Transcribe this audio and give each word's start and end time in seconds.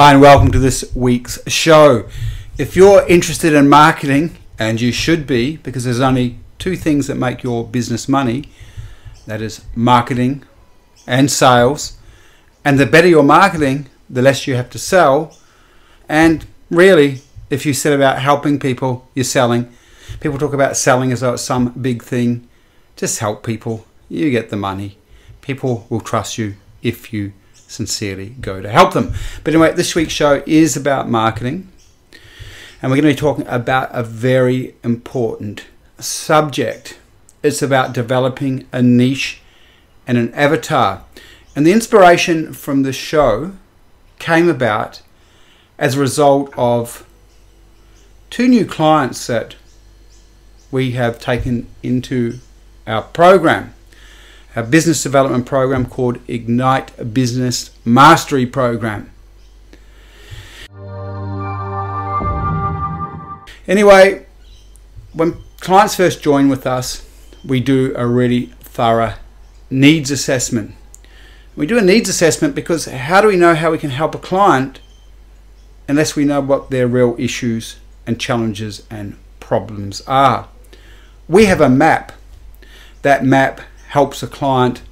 Hi, 0.00 0.12
and 0.12 0.20
welcome 0.20 0.52
to 0.52 0.60
this 0.60 0.94
week's 0.94 1.40
show. 1.50 2.08
If 2.56 2.76
you're 2.76 3.04
interested 3.08 3.52
in 3.52 3.68
marketing, 3.68 4.36
and 4.56 4.80
you 4.80 4.92
should 4.92 5.26
be, 5.26 5.56
because 5.56 5.82
there's 5.82 5.98
only 5.98 6.38
two 6.60 6.76
things 6.76 7.08
that 7.08 7.16
make 7.16 7.42
your 7.42 7.66
business 7.66 8.08
money 8.08 8.44
that 9.26 9.42
is 9.42 9.64
marketing 9.74 10.44
and 11.04 11.28
sales. 11.28 11.98
And 12.64 12.78
the 12.78 12.86
better 12.86 13.08
your 13.08 13.24
marketing, 13.24 13.88
the 14.08 14.22
less 14.22 14.46
you 14.46 14.54
have 14.54 14.70
to 14.70 14.78
sell. 14.78 15.36
And 16.08 16.46
really, 16.70 17.22
if 17.50 17.66
you 17.66 17.74
set 17.74 17.92
about 17.92 18.20
helping 18.20 18.60
people, 18.60 19.08
you're 19.16 19.24
selling. 19.24 19.68
People 20.20 20.38
talk 20.38 20.52
about 20.52 20.76
selling 20.76 21.10
as 21.10 21.22
though 21.22 21.32
it's 21.32 21.42
some 21.42 21.70
big 21.70 22.04
thing. 22.04 22.48
Just 22.94 23.18
help 23.18 23.44
people. 23.44 23.84
You 24.08 24.30
get 24.30 24.50
the 24.50 24.56
money. 24.56 24.96
People 25.40 25.88
will 25.90 26.00
trust 26.00 26.38
you 26.38 26.54
if 26.84 27.12
you 27.12 27.32
sincerely 27.68 28.30
go 28.40 28.60
to 28.60 28.68
help 28.68 28.94
them. 28.94 29.12
But 29.44 29.54
anyway, 29.54 29.72
this 29.74 29.94
week's 29.94 30.12
show 30.12 30.42
is 30.46 30.76
about 30.76 31.08
marketing. 31.08 31.68
And 32.82 32.90
we're 32.90 33.00
going 33.00 33.14
to 33.14 33.14
be 33.14 33.26
talking 33.28 33.46
about 33.46 33.90
a 33.92 34.02
very 34.02 34.74
important 34.82 35.66
subject. 35.98 36.98
It's 37.42 37.62
about 37.62 37.92
developing 37.92 38.66
a 38.72 38.82
niche 38.82 39.40
and 40.06 40.18
an 40.18 40.32
avatar. 40.34 41.04
And 41.54 41.66
the 41.66 41.72
inspiration 41.72 42.52
from 42.52 42.82
the 42.82 42.92
show 42.92 43.52
came 44.18 44.48
about 44.48 45.02
as 45.78 45.96
a 45.96 46.00
result 46.00 46.52
of 46.56 47.06
two 48.30 48.48
new 48.48 48.64
clients 48.64 49.26
that 49.26 49.56
we 50.70 50.92
have 50.92 51.18
taken 51.18 51.66
into 51.82 52.38
our 52.86 53.02
program, 53.02 53.74
our 54.56 54.62
business 54.62 55.02
development 55.02 55.46
program 55.46 55.86
called 55.86 56.18
Ignite 56.28 57.12
Business 57.12 57.70
Mastery 57.84 58.46
Program. 58.46 59.10
Anyway, 63.66 64.26
when 65.12 65.36
clients 65.60 65.94
first 65.94 66.22
join 66.22 66.48
with 66.48 66.66
us, 66.66 67.06
we 67.44 67.60
do 67.60 67.92
a 67.96 68.06
really 68.06 68.46
thorough 68.60 69.14
needs 69.70 70.10
assessment. 70.10 70.74
We 71.54 71.66
do 71.66 71.76
a 71.76 71.82
needs 71.82 72.08
assessment 72.08 72.54
because 72.54 72.86
how 72.86 73.20
do 73.20 73.28
we 73.28 73.36
know 73.36 73.54
how 73.54 73.70
we 73.70 73.78
can 73.78 73.90
help 73.90 74.14
a 74.14 74.18
client 74.18 74.80
unless 75.86 76.16
we 76.16 76.24
know 76.24 76.40
what 76.40 76.70
their 76.70 76.86
real 76.86 77.16
issues 77.18 77.76
and 78.06 78.18
challenges 78.18 78.86
and 78.90 79.16
problems 79.40 80.00
are? 80.02 80.48
We 81.28 81.44
have 81.44 81.60
a 81.60 81.68
map. 81.68 82.12
That 83.02 83.24
map 83.24 83.60
helps 83.88 84.22
a 84.22 84.26
client 84.26 84.82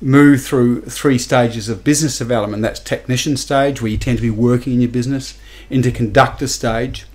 move 0.00 0.42
through 0.42 0.82
three 0.82 1.18
stages 1.18 1.68
of 1.68 1.84
business 1.84 2.18
development. 2.18 2.62
That's 2.62 2.80
technician 2.80 3.36
stage, 3.36 3.80
where 3.80 3.90
you 3.90 3.98
tend 3.98 4.18
to 4.18 4.22
be 4.22 4.30
working 4.30 4.74
in 4.74 4.80
your 4.80 4.90
business, 4.90 5.38
into 5.70 5.90
conductor 5.90 6.48
stage, 6.48 7.06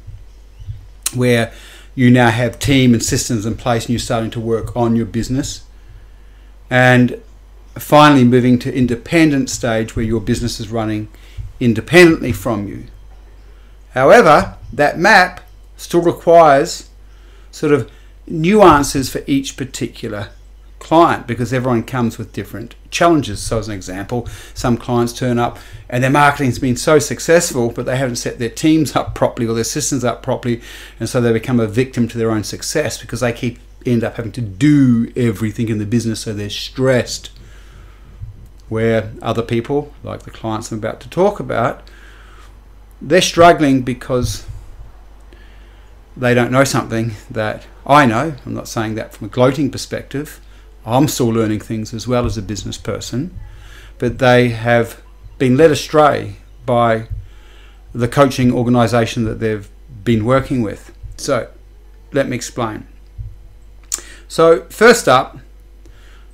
where 1.13 1.51
you 1.95 2.09
now 2.09 2.29
have 2.29 2.59
team 2.59 2.93
and 2.93 3.03
systems 3.03 3.45
in 3.45 3.55
place 3.55 3.83
and 3.85 3.89
you're 3.91 3.99
starting 3.99 4.31
to 4.31 4.39
work 4.39 4.75
on 4.75 4.95
your 4.95 5.05
business. 5.05 5.63
And 6.69 7.21
finally, 7.75 8.23
moving 8.23 8.59
to 8.59 8.73
independent 8.73 9.49
stage 9.49 9.95
where 9.95 10.05
your 10.05 10.21
business 10.21 10.59
is 10.59 10.69
running 10.69 11.09
independently 11.59 12.31
from 12.31 12.67
you. 12.67 12.85
However, 13.91 14.57
that 14.71 14.99
map 14.99 15.41
still 15.75 16.01
requires 16.01 16.89
sort 17.51 17.71
of 17.71 17.89
nuances 18.27 19.09
for 19.09 19.23
each 19.25 19.57
particular 19.57 20.29
client 20.87 21.27
because 21.27 21.51
everyone 21.51 21.83
comes 21.83 22.17
with 22.17 22.31
different 22.31 22.73
challenges. 22.91 23.41
So, 23.41 23.59
as 23.59 23.67
an 23.67 23.73
example, 23.73 24.25
some 24.53 24.77
clients 24.77 25.11
turn 25.11 25.37
up 25.37 25.59
and 25.89 26.01
their 26.01 26.09
marketing's 26.09 26.59
been 26.59 26.77
so 26.77 26.97
successful, 26.97 27.71
but 27.71 27.85
they 27.85 27.97
haven't 27.97 28.15
set 28.15 28.39
their 28.39 28.49
teams 28.49 28.95
up 28.95 29.13
properly 29.13 29.49
or 29.49 29.53
their 29.53 29.65
systems 29.65 30.05
up 30.05 30.23
properly, 30.23 30.61
and 30.97 31.09
so 31.09 31.19
they 31.19 31.33
become 31.33 31.59
a 31.59 31.67
victim 31.67 32.07
to 32.07 32.17
their 32.17 32.31
own 32.31 32.45
success 32.45 32.97
because 32.97 33.19
they 33.19 33.33
keep 33.33 33.59
end 33.85 34.01
up 34.01 34.15
having 34.15 34.31
to 34.31 34.41
do 34.41 35.11
everything 35.17 35.67
in 35.67 35.77
the 35.77 35.85
business, 35.85 36.21
so 36.21 36.33
they're 36.33 36.49
stressed. 36.49 37.31
Where 38.69 39.11
other 39.21 39.43
people, 39.43 39.93
like 40.03 40.23
the 40.23 40.31
clients 40.31 40.71
I'm 40.71 40.77
about 40.77 41.01
to 41.01 41.09
talk 41.09 41.41
about, 41.41 41.83
they're 43.01 43.21
struggling 43.21 43.81
because 43.81 44.45
they 46.15 46.33
don't 46.33 46.51
know 46.51 46.63
something 46.63 47.11
that 47.29 47.65
I 47.85 48.05
know. 48.05 48.35
I'm 48.45 48.53
not 48.53 48.69
saying 48.69 48.95
that 48.95 49.13
from 49.13 49.27
a 49.27 49.29
gloating 49.29 49.69
perspective 49.69 50.39
I'm 50.87 51.09
still 51.09 51.27
learning 51.27 51.59
things 51.59 51.93
as 51.93 52.07
well 52.07 52.25
as 52.25 52.37
a 52.37 52.41
business 52.41 52.77
person, 52.77 53.37
but 53.99 54.19
they 54.19 54.49
have 54.49 55.01
been 55.37 55.57
led 55.57 55.69
astray 55.69 56.37
by 56.65 57.09
the 57.93 58.07
coaching 58.07 58.53
organization 58.53 59.25
that 59.25 59.39
they've 59.41 59.69
been 60.05 60.23
working 60.23 60.61
with. 60.61 60.95
So, 61.17 61.49
let 62.13 62.29
me 62.29 62.37
explain. 62.37 62.87
So, 64.29 64.63
first 64.69 65.09
up, 65.09 65.39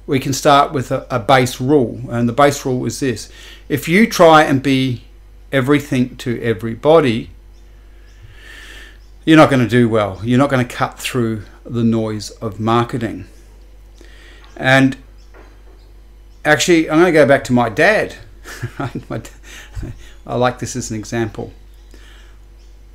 we 0.05 0.19
can 0.19 0.33
start 0.33 0.71
with 0.71 0.91
a, 0.91 1.07
a, 1.09 1.19
base 1.19 1.59
rule, 1.59 2.01
and 2.09 2.29
the 2.29 2.33
base 2.33 2.65
rule 2.65 2.85
is 2.85 2.99
this 2.99 3.31
if 3.69 3.87
you 3.87 4.05
try 4.05 4.43
and 4.43 4.61
be 4.61 5.05
everything 5.51 6.15
to 6.17 6.39
everybody, 6.41 7.31
you're 9.25 9.37
not 9.37 9.49
going 9.49 9.63
to 9.63 9.69
do 9.69 9.89
well. 9.89 10.19
You're 10.23 10.37
not 10.37 10.49
going 10.49 10.67
to 10.67 10.75
cut 10.75 10.99
through 10.99 11.43
the 11.63 11.83
noise 11.83 12.29
of 12.31 12.59
marketing. 12.59 13.25
And 14.55 14.97
actually, 16.45 16.89
I'm 16.89 16.99
going 16.99 17.05
to 17.05 17.11
go 17.11 17.25
back 17.25 17.43
to 17.45 17.53
my 17.53 17.69
dad. 17.69 18.15
I 20.25 20.35
like 20.35 20.59
this 20.59 20.75
as 20.75 20.91
an 20.91 20.97
example. 20.97 21.53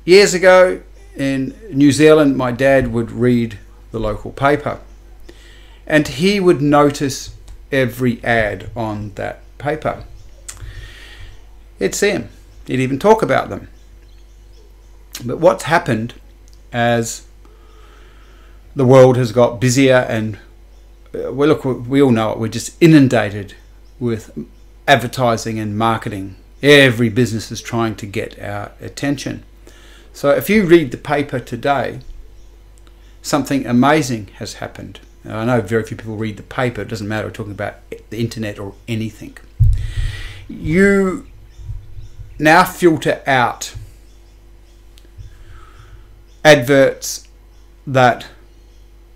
Years 0.05 0.33
ago 0.33 0.81
in 1.15 1.55
New 1.71 1.91
Zealand, 1.91 2.37
my 2.37 2.51
dad 2.51 2.91
would 2.93 3.11
read 3.11 3.59
the 3.91 3.99
local 3.99 4.31
paper 4.31 4.79
and 5.89 6.07
he 6.07 6.39
would 6.39 6.61
notice 6.61 7.35
every 7.71 8.23
ad 8.23 8.69
on 8.75 9.11
that 9.15 9.41
paper. 9.57 10.05
He'd 11.79 11.93
them, 11.93 12.29
he'd 12.67 12.79
even 12.79 12.99
talk 12.99 13.21
about 13.21 13.49
them. 13.49 13.69
But 15.25 15.39
what's 15.39 15.63
happened 15.63 16.13
as 16.71 17.25
the 18.75 18.85
world 18.85 19.17
has 19.17 19.31
got 19.31 19.59
busier 19.59 20.05
and 20.07 20.37
Uh, 21.13 21.31
well, 21.33 21.49
look, 21.49 21.65
we 21.65 22.01
all 22.01 22.11
know 22.11 22.31
it. 22.31 22.39
We're 22.39 22.47
just 22.49 22.75
inundated 22.81 23.55
with 23.99 24.37
advertising 24.87 25.59
and 25.59 25.77
marketing. 25.77 26.35
Every 26.61 27.09
business 27.09 27.51
is 27.51 27.61
trying 27.61 27.95
to 27.95 28.05
get 28.05 28.39
our 28.39 28.71
attention. 28.81 29.43
So 30.13 30.31
if 30.31 30.49
you 30.49 30.65
read 30.65 30.91
the 30.91 30.97
paper 30.97 31.39
today, 31.39 32.01
something 33.21 33.65
amazing 33.65 34.27
has 34.35 34.55
happened. 34.55 34.99
I 35.25 35.45
know 35.45 35.61
very 35.61 35.83
few 35.83 35.97
people 35.97 36.15
read 36.15 36.37
the 36.37 36.43
paper. 36.43 36.81
It 36.81 36.87
doesn't 36.87 37.07
matter. 37.07 37.27
We're 37.27 37.33
talking 37.33 37.51
about 37.51 37.75
the 38.09 38.19
internet 38.19 38.59
or 38.59 38.73
anything. 38.87 39.37
You 40.47 41.27
now 42.37 42.63
filter 42.63 43.21
out 43.27 43.75
adverts 46.43 47.27
that 47.85 48.27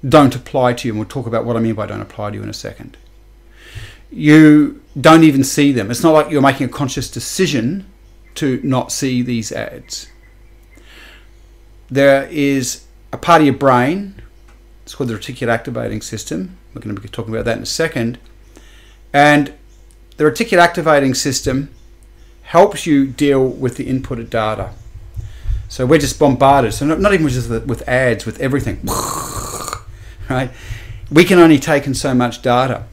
don't 0.08 0.36
apply 0.36 0.74
to 0.74 0.88
you. 0.88 0.94
And 0.94 1.00
we'll 1.00 1.09
talk 1.09 1.28
about 1.28 1.46
what 1.46 1.56
I 1.56 1.59
mean 1.59 1.75
by 1.75 1.86
don't 1.86 2.02
apply 2.02 2.31
to 2.31 2.38
you 2.38 2.44
in 2.44 2.50
a 2.50 2.53
second. 2.53 2.97
You 4.12 4.81
don't 5.00 5.24
even 5.24 5.44
see 5.44 5.72
them. 5.72 5.90
It's 5.90 6.03
not 6.03 6.12
like 6.12 6.30
you're 6.30 6.41
making 6.41 6.68
a 6.68 6.69
conscious 6.69 7.09
decision 7.09 7.86
to 8.36 8.59
not 8.63 8.92
see 8.92 9.22
these 9.22 9.52
ads. 9.52 10.08
There 11.90 12.28
is 12.28 12.86
a 13.12 13.18
part 13.18 13.42
of 13.42 13.46
your 13.46 13.56
brain, 13.56 14.22
it's 14.84 14.96
called 14.96 15.09
the 15.09 15.16
reticular 15.16 15.50
activating 15.50 16.02
system. 16.02 16.58
We're 16.74 16.81
going 16.81 16.96
to 16.96 17.02
be 17.02 17.08
talking 17.08 17.34
about 17.34 17.46
that 17.46 17.58
in 17.58 17.63
a 17.63 17.68
second. 17.68 18.18
And 19.13 19.53
the 20.18 20.24
reticular 20.25 20.59
activating 20.59 21.13
system 21.13 21.74
helps 22.44 22.86
you 22.86 23.08
deal 23.08 23.47
with 23.47 23.78
the 23.78 23.86
inputted 23.86 24.30
data. 24.30 24.72
So 25.69 25.86
we're 25.86 26.00
just 26.00 26.19
bombarded. 26.19 26.74
So 26.74 26.86
not, 26.86 27.00
not 27.00 27.13
even 27.13 27.28
just 27.30 27.50
with 27.50 27.88
ads, 27.88 28.25
with 28.25 28.39
everything. 28.39 28.81
Right? 30.33 30.51
We 31.12 31.24
can 31.24 31.39
only 31.39 31.59
take 31.59 31.85
in 31.85 31.94
so 31.94 32.13
much 32.13 32.41
data. 32.41 32.85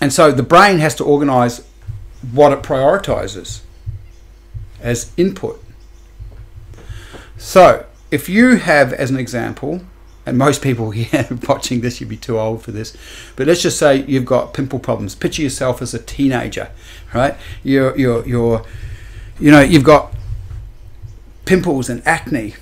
And 0.00 0.12
so 0.12 0.30
the 0.30 0.42
brain 0.42 0.78
has 0.78 0.94
to 0.96 1.04
organize 1.04 1.66
what 2.32 2.52
it 2.52 2.62
prioritizes 2.62 3.60
as 4.80 5.12
input. 5.16 5.62
So 7.36 7.86
if 8.10 8.28
you 8.28 8.56
have, 8.56 8.92
as 8.92 9.10
an 9.10 9.16
example, 9.16 9.82
and 10.24 10.36
most 10.36 10.62
people 10.62 10.90
here 11.00 11.26
watching 11.48 11.80
this, 11.80 12.00
you'd 12.00 12.08
be 12.08 12.16
too 12.16 12.38
old 12.38 12.62
for 12.62 12.72
this, 12.72 12.96
but 13.36 13.46
let's 13.46 13.62
just 13.62 13.78
say 13.78 14.04
you've 14.06 14.26
got 14.26 14.54
pimple 14.54 14.78
problems. 14.78 15.14
Picture 15.14 15.42
yourself 15.42 15.82
as 15.82 15.94
a 15.94 15.98
teenager, 15.98 16.70
right? 17.14 17.36
You're, 17.62 17.96
you're, 17.98 18.26
you're, 18.26 18.64
you 19.40 19.50
know, 19.50 19.60
you've 19.60 19.84
got 19.84 20.12
pimples 21.44 21.88
and 21.88 22.06
acne 22.06 22.54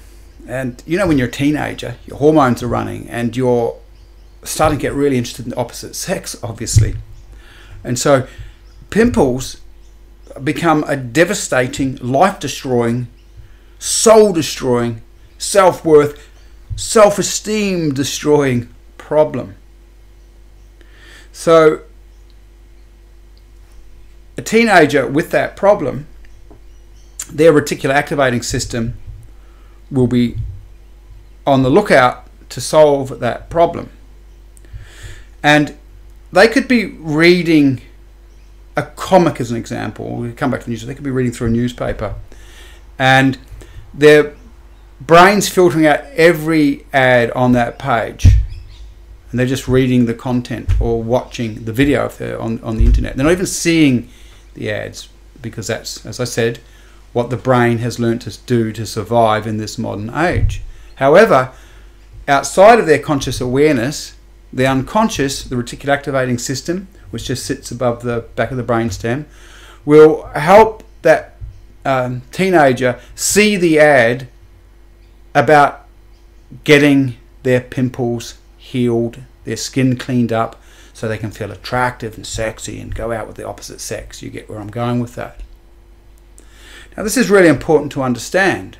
and 0.46 0.82
you 0.86 0.98
know, 0.98 1.06
when 1.06 1.18
you're 1.18 1.28
a 1.28 1.32
teenager, 1.32 1.96
your 2.06 2.18
hormones 2.18 2.62
are 2.62 2.68
running 2.68 3.08
and 3.08 3.36
you're 3.36 3.78
starting 4.42 4.78
to 4.78 4.82
get 4.82 4.92
really 4.92 5.16
interested 5.16 5.46
in 5.46 5.50
the 5.50 5.56
opposite 5.56 5.94
sex, 5.94 6.36
obviously. 6.42 6.96
And 7.82 7.98
so, 7.98 8.26
pimples 8.90 9.60
become 10.42 10.84
a 10.84 10.96
devastating, 10.96 11.96
life 11.96 12.40
destroying, 12.40 13.08
soul 13.78 14.32
destroying, 14.32 15.02
self 15.38 15.84
worth, 15.84 16.28
self 16.76 17.18
esteem 17.18 17.94
destroying 17.94 18.68
problem. 18.98 19.56
So, 21.32 21.80
a 24.36 24.42
teenager 24.42 25.06
with 25.06 25.30
that 25.30 25.56
problem, 25.56 26.06
their 27.30 27.52
reticular 27.52 27.94
activating 27.94 28.42
system 28.42 28.96
will 29.90 30.06
be 30.06 30.36
on 31.46 31.62
the 31.62 31.70
lookout 31.70 32.26
to 32.50 32.60
solve 32.60 33.20
that 33.20 33.50
problem. 33.50 33.90
And 35.42 35.76
they 36.32 36.48
could 36.48 36.68
be 36.68 36.86
reading 36.86 37.80
a 38.76 38.82
comic 38.82 39.40
as 39.40 39.50
an 39.50 39.56
example. 39.56 40.16
We 40.16 40.32
come 40.32 40.50
back 40.50 40.60
to 40.60 40.66
the 40.66 40.70
news. 40.70 40.84
They 40.84 40.94
could 40.94 41.04
be 41.04 41.10
reading 41.10 41.32
through 41.32 41.48
a 41.48 41.50
newspaper, 41.50 42.14
and 42.98 43.38
their 43.92 44.34
brains 45.00 45.48
filtering 45.48 45.86
out 45.86 46.00
every 46.14 46.86
ad 46.92 47.30
on 47.32 47.52
that 47.52 47.78
page, 47.78 48.26
and 49.30 49.38
they're 49.38 49.46
just 49.46 49.68
reading 49.68 50.06
the 50.06 50.14
content 50.14 50.80
or 50.80 51.02
watching 51.02 51.64
the 51.64 51.72
video 51.72 52.06
if 52.06 52.18
they're 52.18 52.40
on, 52.40 52.60
on 52.62 52.76
the 52.76 52.84
internet. 52.84 53.16
They're 53.16 53.24
not 53.24 53.32
even 53.32 53.46
seeing 53.46 54.08
the 54.54 54.70
ads 54.70 55.08
because 55.40 55.66
that's, 55.66 56.04
as 56.06 56.20
I 56.20 56.24
said, 56.24 56.58
what 57.14 57.30
the 57.30 57.36
brain 57.36 57.78
has 57.78 57.98
learnt 57.98 58.20
to 58.22 58.38
do 58.44 58.72
to 58.72 58.84
survive 58.84 59.46
in 59.46 59.56
this 59.56 59.78
modern 59.78 60.10
age. 60.10 60.60
However, 60.96 61.52
outside 62.28 62.78
of 62.78 62.86
their 62.86 62.98
conscious 62.98 63.40
awareness, 63.40 64.16
the 64.52 64.66
unconscious, 64.66 65.44
the 65.44 65.56
reticular 65.56 65.94
activating 65.94 66.38
system, 66.38 66.88
which 67.10 67.24
just 67.24 67.46
sits 67.46 67.70
above 67.70 68.02
the 68.02 68.26
back 68.34 68.50
of 68.50 68.56
the 68.56 68.62
brainstem, 68.62 69.24
will 69.84 70.24
help 70.34 70.82
that 71.02 71.36
um, 71.84 72.22
teenager 72.32 72.98
see 73.14 73.56
the 73.56 73.78
ad 73.78 74.28
about 75.34 75.86
getting 76.64 77.16
their 77.44 77.60
pimples 77.60 78.38
healed, 78.56 79.20
their 79.44 79.56
skin 79.56 79.96
cleaned 79.96 80.32
up, 80.32 80.60
so 80.92 81.06
they 81.06 81.18
can 81.18 81.30
feel 81.30 81.50
attractive 81.50 82.16
and 82.16 82.26
sexy 82.26 82.80
and 82.80 82.94
go 82.94 83.12
out 83.12 83.26
with 83.26 83.36
the 83.36 83.46
opposite 83.46 83.80
sex. 83.80 84.22
You 84.22 84.30
get 84.30 84.48
where 84.48 84.58
I'm 84.58 84.68
going 84.68 85.00
with 85.00 85.14
that. 85.14 85.40
Now, 86.96 87.02
this 87.02 87.16
is 87.16 87.30
really 87.30 87.48
important 87.48 87.92
to 87.92 88.02
understand 88.02 88.78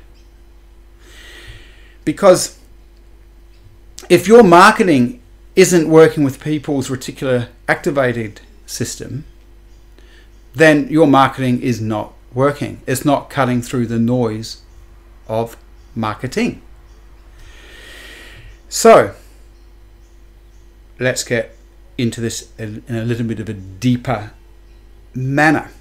because 2.05 2.57
if 4.09 4.27
your 4.27 4.43
marketing 4.43 5.21
isn't 5.55 5.89
working 5.89 6.23
with 6.23 6.41
people's 6.41 6.89
reticular 6.89 7.49
activated 7.67 8.41
system, 8.65 9.25
then 10.53 10.87
your 10.87 11.07
marketing 11.07 11.61
is 11.61 11.81
not 11.81 12.13
working. 12.33 12.81
It's 12.85 13.03
not 13.03 13.29
cutting 13.29 13.61
through 13.61 13.87
the 13.87 13.99
noise 13.99 14.61
of 15.27 15.57
marketing. 15.95 16.61
So, 18.69 19.15
let's 20.99 21.23
get 21.23 21.55
into 21.97 22.21
this 22.21 22.51
in 22.57 22.83
a 22.89 23.03
little 23.03 23.25
bit 23.25 23.39
of 23.39 23.49
a 23.49 23.53
deeper 23.53 24.31
manner. 25.13 25.71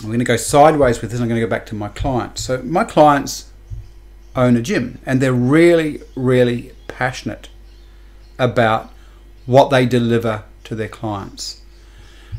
I'm 0.00 0.08
going 0.08 0.20
to 0.20 0.24
go 0.24 0.36
sideways 0.36 1.00
with 1.00 1.10
this. 1.10 1.20
I'm 1.20 1.28
going 1.28 1.40
to 1.40 1.46
go 1.46 1.50
back 1.50 1.66
to 1.66 1.74
my 1.74 1.88
clients. 1.88 2.42
So, 2.42 2.62
my 2.62 2.84
clients 2.84 3.50
own 4.36 4.56
a 4.56 4.62
gym 4.62 4.98
and 5.04 5.20
they're 5.20 5.32
really, 5.32 6.00
really 6.14 6.72
passionate 6.86 7.48
about 8.38 8.92
what 9.46 9.70
they 9.70 9.86
deliver 9.86 10.44
to 10.64 10.74
their 10.74 10.88
clients. 10.88 11.62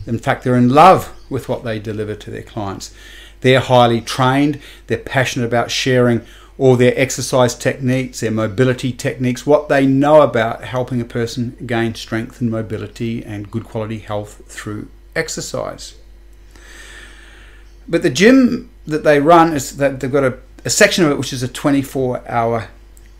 In 0.08 0.18
fact, 0.18 0.44
they're 0.44 0.56
in 0.56 0.70
love 0.70 1.14
with 1.30 1.50
what 1.50 1.64
they 1.64 1.80
deliver 1.80 2.16
to 2.16 2.32
their 2.32 2.44
clients. 2.44 2.94
They're 3.42 3.60
highly 3.60 4.02
trained, 4.02 4.60
they're 4.88 4.98
passionate 4.98 5.46
about 5.46 5.72
sharing 5.72 6.26
all 6.58 6.76
their 6.76 6.94
exercise 6.98 7.56
techniques, 7.56 8.20
their 8.20 8.32
mobility 8.32 8.92
techniques, 8.92 9.46
what 9.46 9.70
they 9.70 9.86
know 9.86 10.22
about 10.22 10.64
helping 10.64 11.00
a 11.00 11.06
person 11.06 11.56
gain 11.66 11.96
strength 11.96 12.42
and 12.42 12.52
mobility 12.52 13.24
and 13.24 13.50
good 13.50 13.64
quality 13.64 14.00
health 14.00 14.42
through 14.46 14.90
exercise. 15.16 15.96
But 17.90 18.04
the 18.04 18.10
gym 18.12 18.70
that 18.86 19.04
they 19.04 19.20
run 19.20 19.54
is 19.54 19.78
that 19.78 20.00
they've 20.00 20.12
got 20.12 20.24
a, 20.24 20.38
a 20.64 20.70
section 20.70 21.04
of 21.04 21.12
it 21.12 21.18
which 21.18 21.34
is 21.34 21.42
a 21.42 21.48
24 21.48 22.24
hour 22.30 22.70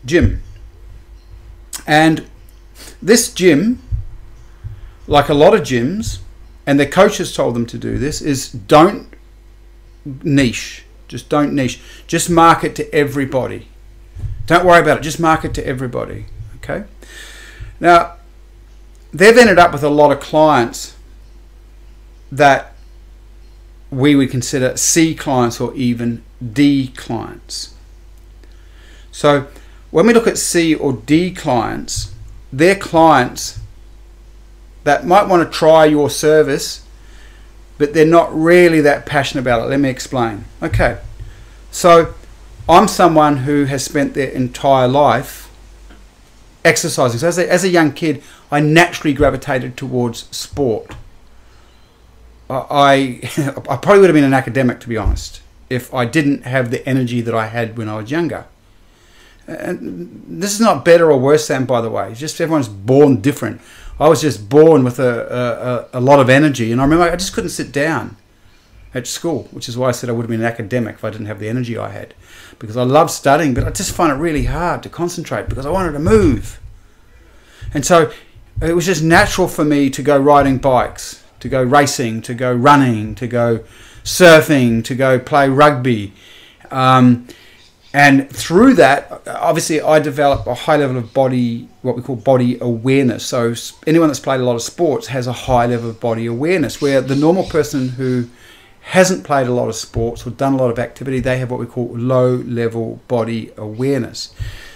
gym. 0.04 0.42
And 1.86 2.28
this 3.02 3.32
gym, 3.32 3.82
like 5.06 5.28
a 5.28 5.34
lot 5.34 5.54
of 5.54 5.62
gyms, 5.62 6.20
and 6.66 6.78
their 6.78 6.88
coaches 6.88 7.34
told 7.34 7.56
them 7.56 7.66
to 7.66 7.78
do 7.78 7.98
this, 7.98 8.22
is 8.22 8.50
don't 8.50 9.12
niche. 10.04 10.84
Just 11.08 11.28
don't 11.28 11.52
niche. 11.52 11.80
Just 12.06 12.30
market 12.30 12.76
to 12.76 12.94
everybody. 12.94 13.68
Don't 14.46 14.64
worry 14.64 14.80
about 14.80 14.98
it. 14.98 15.02
Just 15.02 15.18
market 15.18 15.52
to 15.54 15.66
everybody. 15.66 16.26
Okay. 16.56 16.84
Now, 17.80 18.16
they've 19.12 19.36
ended 19.36 19.58
up 19.58 19.72
with 19.72 19.82
a 19.82 19.88
lot 19.88 20.12
of 20.12 20.20
clients 20.20 20.96
that 22.30 22.69
we 23.90 24.14
would 24.14 24.30
consider 24.30 24.76
C 24.76 25.14
clients 25.14 25.60
or 25.60 25.74
even 25.74 26.22
D 26.52 26.88
clients. 26.96 27.74
So, 29.10 29.48
when 29.90 30.06
we 30.06 30.12
look 30.12 30.26
at 30.26 30.38
C 30.38 30.74
or 30.74 30.92
D 30.92 31.32
clients, 31.32 32.14
they're 32.52 32.76
clients 32.76 33.58
that 34.84 35.06
might 35.06 35.26
want 35.28 35.42
to 35.50 35.58
try 35.58 35.84
your 35.84 36.08
service 36.08 36.84
but 37.80 37.94
they're 37.94 38.04
not 38.04 38.30
really 38.38 38.82
that 38.82 39.06
passionate 39.06 39.40
about 39.40 39.62
it. 39.62 39.70
Let 39.70 39.80
me 39.80 39.88
explain. 39.88 40.44
Okay, 40.62 41.00
so 41.70 42.12
I'm 42.68 42.86
someone 42.86 43.38
who 43.38 43.64
has 43.64 43.82
spent 43.82 44.12
their 44.12 44.28
entire 44.28 44.86
life 44.86 45.50
exercising. 46.62 47.20
So 47.20 47.28
as 47.28 47.38
a, 47.38 47.50
as 47.50 47.64
a 47.64 47.70
young 47.70 47.92
kid, 47.92 48.22
I 48.50 48.60
naturally 48.60 49.14
gravitated 49.14 49.78
towards 49.78 50.24
sport. 50.36 50.94
I, 52.50 53.20
I 53.70 53.76
probably 53.76 54.00
would 54.00 54.10
have 54.10 54.14
been 54.14 54.24
an 54.24 54.34
academic, 54.34 54.80
to 54.80 54.88
be 54.88 54.96
honest, 54.96 55.40
if 55.68 55.92
I 55.94 56.04
didn't 56.04 56.42
have 56.42 56.70
the 56.70 56.86
energy 56.88 57.20
that 57.20 57.34
I 57.34 57.46
had 57.46 57.78
when 57.78 57.88
I 57.88 57.96
was 57.96 58.10
younger. 58.10 58.46
And 59.46 60.24
this 60.26 60.52
is 60.52 60.60
not 60.60 60.84
better 60.84 61.10
or 61.10 61.18
worse 61.18 61.48
than, 61.48 61.64
by 61.64 61.80
the 61.80 61.90
way. 61.90 62.10
It's 62.10 62.20
just 62.20 62.40
everyone's 62.40 62.68
born 62.68 63.20
different. 63.20 63.60
I 63.98 64.08
was 64.08 64.20
just 64.20 64.48
born 64.48 64.84
with 64.84 64.98
a, 64.98 65.88
a, 65.92 65.98
a 65.98 66.00
lot 66.00 66.20
of 66.20 66.30
energy, 66.30 66.72
and 66.72 66.80
I 66.80 66.84
remember 66.84 67.04
I 67.04 67.16
just 67.16 67.32
couldn't 67.32 67.50
sit 67.50 67.72
down 67.72 68.16
at 68.94 69.06
school, 69.06 69.48
which 69.50 69.68
is 69.68 69.76
why 69.76 69.88
I 69.88 69.92
said 69.92 70.08
I 70.08 70.12
would 70.12 70.22
have 70.22 70.30
been 70.30 70.40
an 70.40 70.46
academic 70.46 70.96
if 70.96 71.04
I 71.04 71.10
didn't 71.10 71.26
have 71.26 71.38
the 71.38 71.48
energy 71.48 71.78
I 71.78 71.90
had. 71.90 72.14
Because 72.58 72.76
I 72.76 72.82
love 72.82 73.10
studying, 73.10 73.54
but 73.54 73.64
I 73.64 73.70
just 73.70 73.94
find 73.94 74.12
it 74.12 74.16
really 74.16 74.44
hard 74.44 74.82
to 74.82 74.88
concentrate 74.88 75.48
because 75.48 75.66
I 75.66 75.70
wanted 75.70 75.92
to 75.92 75.98
move. 75.98 76.60
And 77.72 77.86
so 77.86 78.12
it 78.60 78.74
was 78.74 78.86
just 78.86 79.02
natural 79.02 79.48
for 79.48 79.64
me 79.64 79.90
to 79.90 80.02
go 80.02 80.18
riding 80.18 80.58
bikes, 80.58 81.19
to 81.40 81.48
go 81.48 81.62
racing, 81.62 82.22
to 82.22 82.34
go 82.34 82.52
running, 82.52 83.14
to 83.16 83.26
go 83.26 83.64
surfing, 84.04 84.84
to 84.84 84.94
go 84.94 85.18
play 85.18 85.48
rugby. 85.48 86.12
Um, 86.70 87.26
and 87.92 88.30
through 88.30 88.74
that, 88.74 89.22
obviously, 89.26 89.80
I 89.80 89.98
develop 89.98 90.46
a 90.46 90.54
high 90.54 90.76
level 90.76 90.96
of 90.96 91.12
body, 91.12 91.68
what 91.82 91.96
we 91.96 92.02
call 92.02 92.16
body 92.16 92.56
awareness. 92.60 93.26
So, 93.26 93.52
anyone 93.84 94.08
that's 94.08 94.20
played 94.20 94.40
a 94.40 94.44
lot 94.44 94.54
of 94.54 94.62
sports 94.62 95.08
has 95.08 95.26
a 95.26 95.32
high 95.32 95.66
level 95.66 95.90
of 95.90 95.98
body 95.98 96.26
awareness, 96.26 96.80
where 96.80 97.00
the 97.00 97.16
normal 97.16 97.44
person 97.44 97.88
who 97.90 98.28
hasn't 98.82 99.24
played 99.24 99.48
a 99.48 99.52
lot 99.52 99.68
of 99.68 99.74
sports 99.74 100.24
or 100.26 100.30
done 100.30 100.54
a 100.54 100.56
lot 100.56 100.70
of 100.70 100.78
activity, 100.78 101.18
they 101.18 101.38
have 101.38 101.50
what 101.50 101.58
we 101.58 101.66
call 101.66 101.86
low 101.88 102.36
level 102.36 103.00
body 103.08 103.52
awareness. 103.56 104.32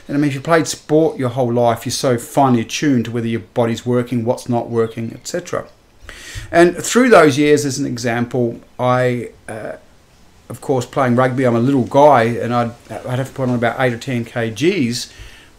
And 0.07 0.17
I 0.17 0.21
mean, 0.21 0.29
if 0.29 0.35
you 0.35 0.41
played 0.41 0.67
sport 0.67 1.19
your 1.19 1.31
whole 1.31 1.53
life, 1.53 1.87
you're 1.87 1.93
so 1.93 2.19
finely 2.19 2.61
attuned 2.61 3.07
to 3.07 3.11
whether 3.11 3.27
your 3.27 3.41
body's 3.41 3.87
working, 3.87 4.25
what's 4.25 4.49
not 4.49 4.69
working, 4.69 5.13
etc. 5.15 5.69
And 6.51 6.77
through 6.77 7.11
those 7.11 7.39
years, 7.39 7.65
as 7.65 7.79
an 7.79 7.87
example, 7.87 8.61
I 8.79 9.31
uh, 9.49 9.77
of 10.49 10.61
course, 10.61 10.87
playing 10.87 11.17
rugby, 11.17 11.45
I'm 11.45 11.57
a 11.57 11.61
little 11.61 11.85
guy, 11.85 12.25
and 12.25 12.53
I'd, 12.53 12.73
I'd 12.91 13.19
have 13.19 13.29
to 13.29 13.35
put 13.35 13.49
on 13.49 13.55
about 13.55 13.81
eight 13.81 13.93
or 13.93 13.99
ten 13.99 14.25
kgs 14.25 15.13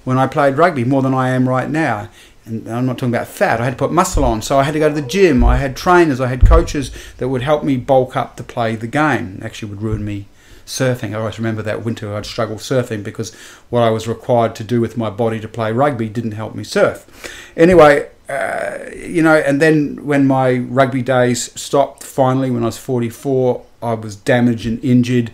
when 0.03 0.17
I 0.17 0.27
played 0.27 0.57
rugby, 0.57 0.83
more 0.83 1.01
than 1.01 1.13
I 1.13 1.29
am 1.29 1.49
right 1.49 1.69
now. 1.69 2.09
And 2.45 2.69
I'm 2.69 2.85
not 2.85 2.99
talking 2.99 3.13
about 3.13 3.27
fat. 3.27 3.59
I 3.59 3.63
had 3.63 3.71
to 3.71 3.77
put 3.77 3.91
muscle 3.91 4.23
on, 4.23 4.43
so 4.43 4.59
I 4.59 4.63
had 4.63 4.73
to 4.73 4.79
go 4.79 4.87
to 4.87 4.93
the 4.93 5.01
gym. 5.01 5.43
I 5.43 5.57
had 5.57 5.75
trainers, 5.75 6.21
I 6.21 6.27
had 6.27 6.45
coaches 6.45 6.91
that 7.17 7.29
would 7.29 7.41
help 7.41 7.63
me 7.63 7.77
bulk 7.77 8.15
up 8.15 8.37
to 8.37 8.43
play 8.43 8.75
the 8.75 8.87
game. 8.87 9.39
Actually, 9.43 9.71
would 9.71 9.81
ruin 9.81 10.05
me 10.05 10.27
surfing. 10.65 11.11
I 11.11 11.19
always 11.19 11.39
remember 11.39 11.63
that 11.63 11.83
winter 11.83 12.15
I'd 12.15 12.25
struggle 12.25 12.57
surfing 12.57 13.03
because 13.03 13.33
what 13.69 13.81
I 13.81 13.89
was 13.89 14.07
required 14.07 14.55
to 14.55 14.63
do 14.63 14.79
with 14.79 14.97
my 14.97 15.09
body 15.09 15.39
to 15.39 15.47
play 15.47 15.71
rugby 15.71 16.07
didn't 16.07 16.31
help 16.31 16.53
me 16.53 16.63
surf. 16.63 17.51
Anyway, 17.57 18.09
uh, 18.29 18.89
you 18.95 19.21
know, 19.21 19.35
and 19.35 19.61
then 19.61 20.05
when 20.05 20.25
my 20.25 20.57
rugby 20.57 21.01
days 21.01 21.51
stopped, 21.59 22.03
finally, 22.03 22.49
when 22.49 22.63
I 22.63 22.67
was 22.67 22.77
44, 22.77 23.63
I 23.81 23.93
was 23.93 24.15
damaged 24.15 24.65
and 24.65 24.83
injured, 24.83 25.31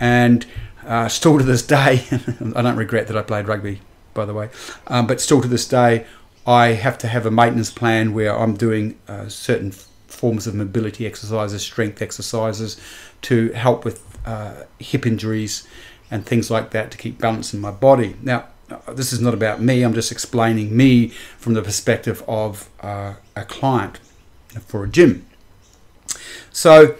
and 0.00 0.44
uh, 0.84 1.08
still 1.08 1.38
to 1.38 1.44
this 1.44 1.62
day, 1.62 2.04
I 2.56 2.62
don't 2.62 2.76
regret 2.76 3.06
that 3.08 3.16
I 3.16 3.22
played 3.22 3.46
rugby, 3.46 3.80
by 4.14 4.24
the 4.24 4.34
way, 4.34 4.50
um, 4.88 5.06
but 5.06 5.20
still 5.20 5.40
to 5.40 5.48
this 5.48 5.68
day, 5.68 6.06
I 6.46 6.68
have 6.68 6.98
to 6.98 7.08
have 7.08 7.26
a 7.26 7.30
maintenance 7.30 7.70
plan 7.70 8.12
where 8.12 8.36
I'm 8.36 8.54
doing 8.54 8.98
uh, 9.06 9.28
certain 9.28 9.70
forms 9.70 10.46
of 10.46 10.54
mobility 10.54 11.06
exercises, 11.06 11.62
strength 11.62 12.02
exercises 12.02 12.80
to 13.22 13.52
help 13.52 13.84
with 13.84 14.02
uh, 14.26 14.64
hip 14.78 15.06
injuries 15.06 15.66
and 16.10 16.26
things 16.26 16.50
like 16.50 16.70
that 16.70 16.90
to 16.90 16.98
keep 16.98 17.18
balance 17.18 17.54
in 17.54 17.60
my 17.60 17.70
body. 17.70 18.16
Now, 18.20 18.48
this 18.92 19.12
is 19.12 19.20
not 19.20 19.34
about 19.34 19.60
me, 19.60 19.82
I'm 19.82 19.94
just 19.94 20.12
explaining 20.12 20.76
me 20.76 21.08
from 21.38 21.54
the 21.54 21.62
perspective 21.62 22.22
of 22.26 22.68
uh, 22.80 23.14
a 23.36 23.44
client 23.44 24.00
for 24.66 24.84
a 24.84 24.88
gym. 24.88 25.26
So, 26.52 26.96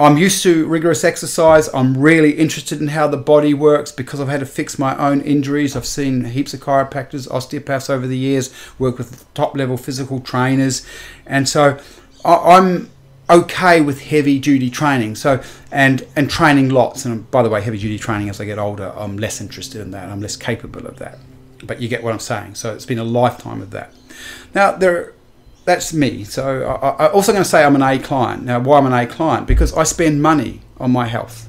I'm 0.00 0.18
used 0.18 0.42
to 0.42 0.66
rigorous 0.66 1.04
exercise. 1.04 1.72
I'm 1.72 1.96
really 1.96 2.32
interested 2.32 2.80
in 2.80 2.88
how 2.88 3.06
the 3.06 3.16
body 3.16 3.54
works 3.54 3.92
because 3.92 4.20
I've 4.20 4.28
had 4.28 4.40
to 4.40 4.46
fix 4.46 4.76
my 4.76 4.96
own 4.98 5.20
injuries. 5.20 5.76
I've 5.76 5.86
seen 5.86 6.24
heaps 6.24 6.52
of 6.52 6.60
chiropractors, 6.60 7.30
osteopaths 7.30 7.88
over 7.88 8.06
the 8.06 8.18
years, 8.18 8.52
work 8.78 8.98
with 8.98 9.32
top 9.34 9.56
level 9.56 9.76
physical 9.76 10.18
trainers. 10.18 10.84
And 11.26 11.48
so 11.48 11.78
I'm 12.24 12.90
okay 13.28 13.80
with 13.80 14.02
heavy 14.02 14.38
duty 14.38 14.70
training. 14.70 15.14
So 15.16 15.42
and 15.70 16.06
and 16.16 16.30
training 16.30 16.70
lots. 16.70 17.04
And 17.04 17.30
by 17.30 17.42
the 17.42 17.48
way, 17.48 17.60
heavy 17.60 17.78
duty 17.78 17.98
training 17.98 18.28
as 18.28 18.40
I 18.40 18.44
get 18.44 18.58
older, 18.58 18.92
I'm 18.96 19.16
less 19.18 19.40
interested 19.40 19.80
in 19.80 19.90
that. 19.92 20.08
I'm 20.08 20.20
less 20.20 20.36
capable 20.36 20.86
of 20.86 20.98
that. 20.98 21.18
But 21.62 21.80
you 21.80 21.88
get 21.88 22.02
what 22.02 22.12
I'm 22.12 22.18
saying. 22.18 22.56
So 22.56 22.74
it's 22.74 22.86
been 22.86 22.98
a 22.98 23.04
lifetime 23.04 23.62
of 23.62 23.70
that. 23.70 23.92
Now 24.54 24.72
there 24.72 25.14
that's 25.64 25.92
me. 25.92 26.24
So 26.24 26.62
I, 26.64 27.06
am 27.06 27.14
also 27.14 27.32
going 27.32 27.42
to 27.42 27.48
say 27.48 27.64
I'm 27.64 27.74
an 27.74 27.82
A 27.82 27.98
client. 27.98 28.44
Now, 28.44 28.60
why 28.60 28.78
I'm 28.78 28.86
an 28.86 28.92
A 28.92 29.06
client? 29.06 29.46
Because 29.46 29.72
I 29.72 29.84
spend 29.84 30.22
money 30.22 30.60
on 30.78 30.92
my 30.92 31.06
health. 31.06 31.48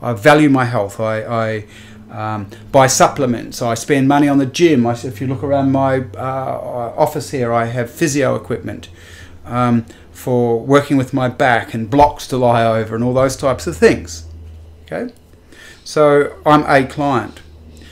I 0.00 0.12
value 0.12 0.48
my 0.48 0.64
health. 0.64 1.00
I, 1.00 1.22
I 1.24 1.64
um, 2.10 2.48
buy 2.70 2.86
supplements. 2.86 3.60
I 3.60 3.74
spend 3.74 4.06
money 4.06 4.28
on 4.28 4.38
the 4.38 4.46
gym. 4.46 4.86
I, 4.86 4.92
if 4.92 5.20
you 5.20 5.26
look 5.26 5.42
around 5.42 5.72
my 5.72 6.04
uh, 6.16 6.94
office 6.96 7.30
here, 7.32 7.52
I 7.52 7.64
have 7.64 7.90
physio 7.90 8.36
equipment 8.36 8.88
um, 9.44 9.84
for 10.14 10.58
working 10.60 10.96
with 10.96 11.12
my 11.12 11.28
back 11.28 11.74
and 11.74 11.90
blocks 11.90 12.26
to 12.28 12.36
lie 12.38 12.64
over 12.64 12.94
and 12.94 13.04
all 13.04 13.12
those 13.12 13.36
types 13.36 13.66
of 13.66 13.76
things. 13.76 14.26
Okay, 14.84 15.12
so 15.84 16.36
I'm 16.46 16.64
a 16.66 16.86
client. 16.86 17.40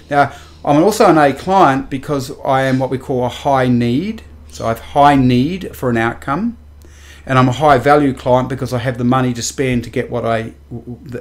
Now, 0.08 0.32
I'm 0.64 0.82
also 0.82 1.06
an 1.10 1.18
A 1.18 1.32
client 1.32 1.90
because 1.90 2.32
I 2.44 2.62
am 2.62 2.78
what 2.78 2.88
we 2.88 2.98
call 2.98 3.24
a 3.24 3.28
high 3.28 3.68
need 3.68 4.22
so 4.52 4.66
I 4.66 4.68
have 4.68 4.80
high 4.80 5.16
need 5.16 5.74
for 5.74 5.88
an 5.88 5.96
outcome, 5.96 6.58
and 7.24 7.38
I'm 7.38 7.48
a 7.48 7.52
high 7.52 7.78
value 7.78 8.12
client 8.12 8.50
because 8.50 8.74
I 8.74 8.78
have 8.78 8.98
the 8.98 9.04
money 9.04 9.32
to 9.32 9.42
spend 9.42 9.82
to 9.84 9.90
get 9.90 10.10
what 10.10 10.26
I 10.26 10.52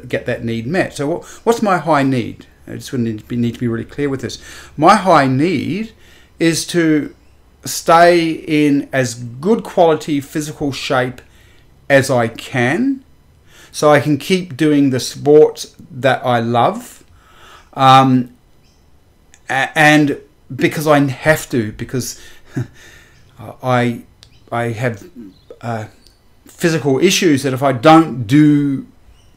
get 0.08 0.26
that 0.26 0.44
need 0.44 0.68
met. 0.68 0.94
So 0.96 1.22
what's 1.44 1.62
my 1.62 1.78
high 1.78 2.04
need? 2.04 2.46
I 2.68 2.74
just 2.74 2.92
need 2.94 3.20
to 3.20 3.26
be, 3.26 3.38
need 3.38 3.54
to 3.54 3.60
be 3.60 3.70
really 3.70 3.86
clear 3.86 4.10
with 4.10 4.22
this. 4.22 4.38
My 4.76 4.96
high 4.96 5.28
need 5.28 5.94
is 6.40 6.68
to 6.68 7.16
stay 7.66 8.32
in 8.32 8.90
as 8.92 9.16
good 9.16 9.64
quality 9.64 10.20
physical 10.20 10.72
shape 10.72 11.22
as 11.90 12.10
I 12.10 12.28
can, 12.28 13.04
so 13.72 13.92
I 13.92 14.00
can 14.00 14.18
keep 14.18 14.58
doing 14.58 14.90
the 14.90 15.00
sports 15.00 15.76
that 15.92 16.26
I 16.26 16.40
love, 16.40 17.04
um, 17.74 18.36
and 19.50 20.18
because 20.54 20.88
I 20.88 21.00
have 21.00 21.50
to 21.50 21.72
because 21.74 22.20
I 23.40 24.04
I 24.52 24.70
have 24.70 25.10
uh, 25.62 25.88
physical 26.46 27.00
issues 27.00 27.44
that 27.44 27.54
if 27.54 27.64
I 27.64 27.72
don't 27.72 28.26
do 28.26 28.88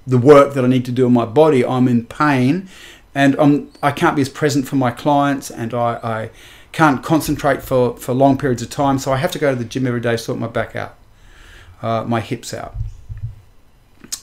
the 0.07 0.19
work 0.19 0.55
that 0.55 0.65
I 0.65 0.69
need 0.69 0.85
to 0.85 0.93
do 0.93 1.07
on 1.07 1.13
my 1.13 1.25
body, 1.25 1.65
I'm 1.65 1.89
in 1.89 2.07
pain, 2.07 2.69
and 3.15 3.37
I'm 3.39 3.71
I 3.83 3.93
can't 3.93 4.17
be 4.17 4.23
as 4.23 4.29
present 4.29 4.67
for 4.67 4.77
my 4.77 4.91
clients, 4.91 5.51
and 5.51 5.73
I, 5.73 6.01
I 6.03 6.31
can't 6.75 7.05
concentrate 7.05 7.63
for, 7.63 7.97
for 7.97 8.13
long 8.13 8.37
periods 8.37 8.61
of 8.61 8.69
time. 8.69 8.99
So 8.99 9.13
I 9.13 9.17
have 9.19 9.31
to 9.33 9.39
go 9.39 9.51
to 9.51 9.57
the 9.57 9.65
gym 9.65 9.87
every 9.87 10.01
day, 10.01 10.17
sort 10.17 10.41
my 10.41 10.49
back 10.49 10.75
out, 10.75 10.97
uh, 11.81 12.05
my 12.05 12.21
hips 12.21 12.53
out. 12.53 12.75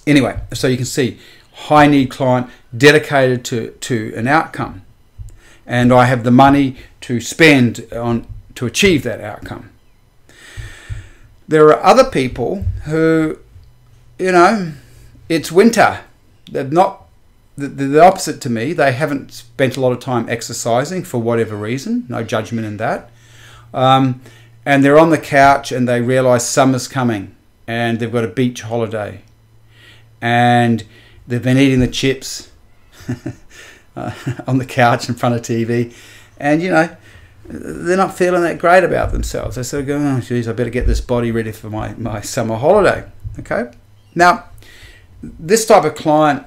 Anyway, 0.05 0.37
so 0.53 0.67
you 0.67 0.75
can 0.75 0.85
see 0.85 1.17
high 1.53 1.87
need 1.87 2.09
client 2.11 2.49
dedicated 2.75 3.45
to, 3.45 3.71
to 3.71 4.13
an 4.17 4.27
outcome. 4.27 4.81
And 5.65 5.93
I 5.93 6.05
have 6.05 6.25
the 6.25 6.31
money 6.31 6.75
to 7.01 7.21
spend 7.21 7.87
on 7.93 8.27
to 8.55 8.65
achieve 8.65 9.03
that 9.03 9.21
outcome. 9.21 9.69
There 11.47 11.67
are 11.67 11.81
other 11.81 12.03
people 12.03 12.63
who, 12.83 13.39
you 14.19 14.33
know, 14.33 14.73
it's 15.29 15.51
winter. 15.53 16.01
They've 16.51 16.71
not, 16.71 17.05
they're 17.57 17.87
the 17.87 18.01
opposite 18.01 18.41
to 18.41 18.49
me. 18.49 18.73
They 18.73 18.93
haven't 18.93 19.33
spent 19.33 19.77
a 19.77 19.81
lot 19.81 19.91
of 19.91 19.99
time 19.99 20.29
exercising 20.29 21.03
for 21.03 21.19
whatever 21.19 21.55
reason, 21.55 22.05
no 22.09 22.23
judgment 22.23 22.65
in 22.65 22.77
that. 22.77 23.09
Um, 23.73 24.21
and 24.65 24.83
they're 24.83 24.99
on 24.99 25.09
the 25.09 25.17
couch 25.17 25.71
and 25.71 25.87
they 25.87 26.01
realize 26.01 26.47
summer's 26.47 26.87
coming 26.87 27.35
and 27.67 27.99
they've 27.99 28.11
got 28.11 28.23
a 28.23 28.27
beach 28.27 28.61
holiday 28.61 29.21
and 30.21 30.83
they've 31.27 31.41
been 31.41 31.57
eating 31.57 31.79
the 31.79 31.87
chips 31.87 32.51
uh, 33.95 34.13
on 34.47 34.57
the 34.57 34.65
couch 34.65 35.09
in 35.09 35.15
front 35.15 35.35
of 35.35 35.41
TV. 35.41 35.93
And, 36.37 36.61
you 36.61 36.69
know, 36.69 36.95
they're 37.45 37.97
not 37.97 38.15
feeling 38.17 38.43
that 38.43 38.59
great 38.59 38.83
about 38.83 39.11
themselves. 39.11 39.55
They 39.55 39.63
sort 39.63 39.81
of 39.81 39.87
go, 39.87 39.97
oh, 39.97 40.19
geez, 40.21 40.47
I 40.47 40.53
better 40.53 40.69
get 40.69 40.87
this 40.87 41.01
body 41.01 41.31
ready 41.31 41.51
for 41.51 41.69
my, 41.69 41.93
my 41.95 42.21
summer 42.21 42.55
holiday. 42.55 43.09
Okay? 43.39 43.71
Now, 44.13 44.45
this 45.21 45.65
type 45.65 45.83
of 45.83 45.95
client, 45.95 46.45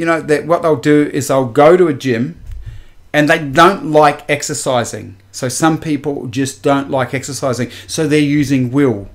you 0.00 0.06
know, 0.06 0.18
that 0.22 0.46
what 0.46 0.62
they'll 0.62 0.76
do 0.76 1.10
is 1.12 1.28
they'll 1.28 1.44
go 1.44 1.76
to 1.76 1.86
a 1.86 1.92
gym 1.92 2.40
and 3.12 3.28
they 3.28 3.38
don't 3.38 3.90
like 3.90 4.24
exercising. 4.30 5.16
So 5.30 5.50
some 5.50 5.78
people 5.78 6.26
just 6.28 6.62
don't 6.62 6.90
like 6.90 7.12
exercising. 7.12 7.70
So 7.86 8.08
they're 8.08 8.18
using 8.18 8.70
will 8.70 9.10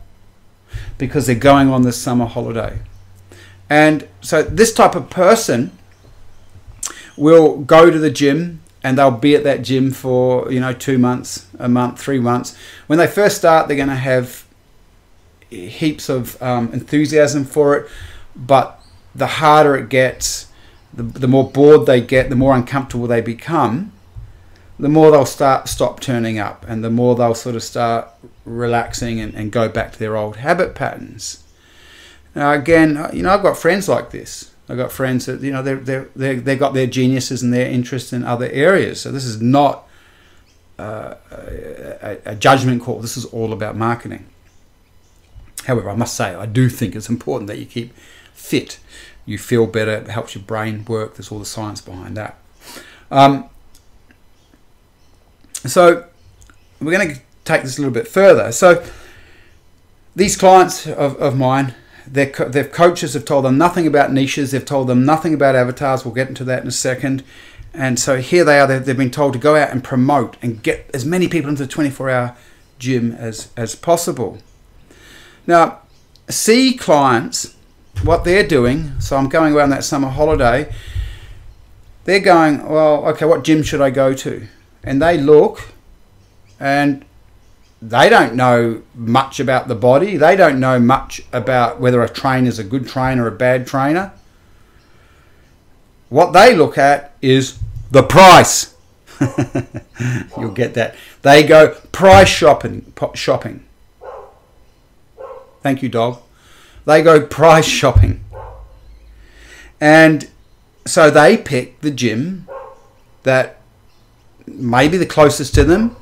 because 1.00 1.26
they're 1.26 1.36
going 1.36 1.70
on 1.70 1.82
this 1.82 2.00
summer 2.00 2.28
holiday. 2.28 2.78
And 3.68 4.08
so 4.22 4.44
this 4.44 4.72
type 4.76 4.94
of 4.94 5.10
person 5.10 5.72
will 7.18 7.58
go 7.62 7.90
to 7.90 7.98
the 7.98 8.12
gym 8.12 8.62
and 8.84 9.00
they'll 9.00 9.10
be 9.10 9.36
at 9.36 9.44
that 9.44 9.64
gym 9.64 9.90
for 9.90 10.52
you 10.52 10.60
know 10.60 10.72
two 10.72 11.00
months, 11.00 11.48
a 11.58 11.68
month, 11.68 12.00
three 12.00 12.20
months. 12.20 12.56
When 12.86 13.00
they 13.00 13.08
first 13.08 13.38
start, 13.38 13.68
they're 13.68 13.76
going 13.76 13.90
to 13.90 13.96
have 13.96 14.46
heaps 15.50 16.10
of 16.10 16.40
um, 16.44 16.72
enthusiasm 16.74 17.44
for 17.44 17.76
it, 17.76 17.90
but 18.36 18.80
the 19.16 19.26
harder 19.26 19.76
it 19.76 19.90
gets, 19.90 20.52
the, 20.96 21.04
the 21.04 21.28
more 21.28 21.50
bored 21.50 21.86
they 21.86 22.02
get, 22.02 22.30
the 22.30 22.36
more 22.36 22.56
uncomfortable 22.56 23.08
they 23.08 23.22
become, 23.22 23.92
the 24.80 24.90
more 24.90 25.12
they'll 25.12 25.26
start 25.26 25.68
stop 25.68 26.00
turning 26.00 26.40
up, 26.40 26.66
and 26.68 26.84
the 26.84 26.90
more 26.90 27.16
they'll 27.16 27.36
sort 27.36 27.56
of 27.56 27.64
start 27.64 28.10
relaxing 28.44 29.20
and, 29.20 29.34
and 29.34 29.52
go 29.52 29.70
back 29.70 29.94
to 29.94 30.00
their 30.00 30.18
old 30.18 30.38
habit 30.38 30.76
patterns. 30.76 31.44
Now, 32.34 32.52
again, 32.52 33.10
you 33.14 33.24
know, 33.24 33.34
I've 33.34 33.44
got 33.44 33.58
friends 33.58 33.88
like 33.88 34.12
this. 34.12 34.52
I've 34.68 34.78
got 34.78 34.92
friends 34.92 35.28
that 35.28 35.42
you 35.42 35.52
know 35.52 35.62
they 35.62 35.76
they 35.76 36.06
they 36.16 36.36
they've 36.36 36.60
got 36.60 36.74
their 36.74 36.88
geniuses 36.88 37.44
and 37.44 37.54
their 37.54 37.70
interests 37.70 38.12
in 38.12 38.24
other 38.24 38.50
areas. 38.50 39.00
So 39.00 39.12
this 39.12 39.24
is 39.24 39.42
not 39.42 39.88
uh, 40.80 41.16
a, 41.32 42.18
a, 42.26 42.36
judgment 42.36 42.82
call. 42.82 43.00
This 43.00 43.16
is 43.16 43.26
all 43.26 43.54
about 43.54 43.78
marketing. 43.78 44.26
However, 45.66 45.90
I 45.90 45.96
must 45.96 46.16
say 46.16 46.34
I 46.34 46.46
do 46.46 46.68
think 46.68 46.96
it's 46.96 47.10
important 47.10 47.48
that 47.48 47.60
you 47.60 47.66
keep 47.66 47.94
fit. 48.34 48.80
You 49.26 49.38
feel 49.38 49.66
better. 49.66 49.92
It 49.92 50.08
helps 50.08 50.36
your 50.36 50.44
brain 50.44 50.86
work. 50.86 51.16
There's 51.16 51.32
all 51.32 51.40
the 51.40 51.46
science 51.46 51.82
behind 51.82 52.16
that. 52.18 52.38
Um, 53.10 53.50
so 55.66 56.06
we're 56.80 56.92
going 56.92 57.16
to 57.16 57.22
take 57.44 57.64
this 57.64 57.78
a 57.78 57.82
little 57.82 57.94
bit 57.94 58.08
further. 58.08 58.52
So 58.52 58.86
these 60.16 60.38
clients 60.38 60.86
of, 60.88 61.16
of 61.18 61.36
mine 61.38 61.74
their, 62.08 62.28
their 62.28 62.66
coaches 62.68 63.14
have 63.14 63.26
told 63.26 63.46
them 63.46 63.58
nothing 63.58 63.88
about 63.88 64.12
niches. 64.12 64.52
They've 64.52 64.66
told 64.66 64.88
them 64.88 65.06
nothing 65.06 65.34
about 65.34 65.56
avatars. 65.56 66.06
We'll 66.06 66.14
get 66.14 66.28
into 66.28 66.44
that 66.46 66.62
in 66.62 66.68
a 66.68 66.72
second. 66.72 67.24
And 67.74 68.00
so 68.00 68.18
here 68.18 68.46
they 68.46 68.60
are. 68.60 68.68
They've, 68.68 68.96
been 68.96 69.12
told 69.12 69.34
to 69.34 69.40
go 69.40 69.56
out 69.56 69.72
and 69.72 69.84
promote 69.84 70.38
and 70.42 70.62
get 70.62 70.90
as 70.94 71.06
many 71.06 71.28
people 71.28 71.50
into 71.50 71.64
the 71.64 71.70
24 71.70 72.10
hour 72.10 72.38
gym 72.80 73.12
as, 73.14 73.52
as 73.58 73.76
possible. 73.76 74.38
Now, 75.48 75.80
C 76.30 76.74
clients, 76.74 77.55
what 78.04 78.24
they're 78.24 78.48
doing, 78.48 79.00
so 79.00 79.18
I'm 79.18 79.30
going 79.30 79.54
around 79.54 79.70
that 79.72 79.84
summer 79.84 80.10
holiday, 80.10 80.74
they're 82.06 82.20
going, 82.20 82.68
well, 82.68 83.06
okay, 83.08 83.26
what 83.26 83.44
gym 83.44 83.64
should 83.64 83.82
I 83.82 83.90
go 83.90 84.14
to? 84.14 84.48
And 84.84 85.02
they 85.02 85.18
look 85.18 85.70
and 86.60 87.04
they 87.82 88.10
don't 88.10 88.36
know 88.36 88.84
much 88.94 89.40
about 89.40 89.68
the 89.68 89.76
body. 89.76 90.18
They 90.18 90.36
don't 90.36 90.60
know 90.60 90.80
much 90.80 91.22
about 91.34 91.80
whether 91.80 92.02
a 92.02 92.10
trainer 92.10 92.48
is 92.48 92.60
a 92.60 92.64
good 92.64 92.88
trainer 92.88 93.24
or 93.24 93.28
a 93.28 93.32
bad 93.32 93.68
trainer. 93.68 94.12
What 96.10 96.32
they 96.34 96.56
look 96.56 96.78
at 96.78 97.16
is 97.22 97.60
the 97.92 98.04
price. 98.04 98.76
You'll 100.38 100.52
get 100.52 100.74
that. 100.76 100.96
They 101.22 101.44
go 101.44 101.76
price 101.92 102.30
shopping. 102.30 102.94
Shopping. 103.14 103.66
Thank 105.62 105.82
you, 105.82 105.90
dog. 105.90 106.22
They 106.86 107.02
go 107.02 107.26
price 107.26 107.68
shopping, 107.68 108.24
and 109.82 110.30
so 110.86 111.10
they 111.10 111.38
pick 111.38 111.82
the 111.82 111.92
gym 111.92 112.48
that 113.24 113.60
may 114.46 114.88
be 114.88 114.98
the 114.98 115.06
closest 115.06 115.56
to 115.56 115.64
them 115.64 115.96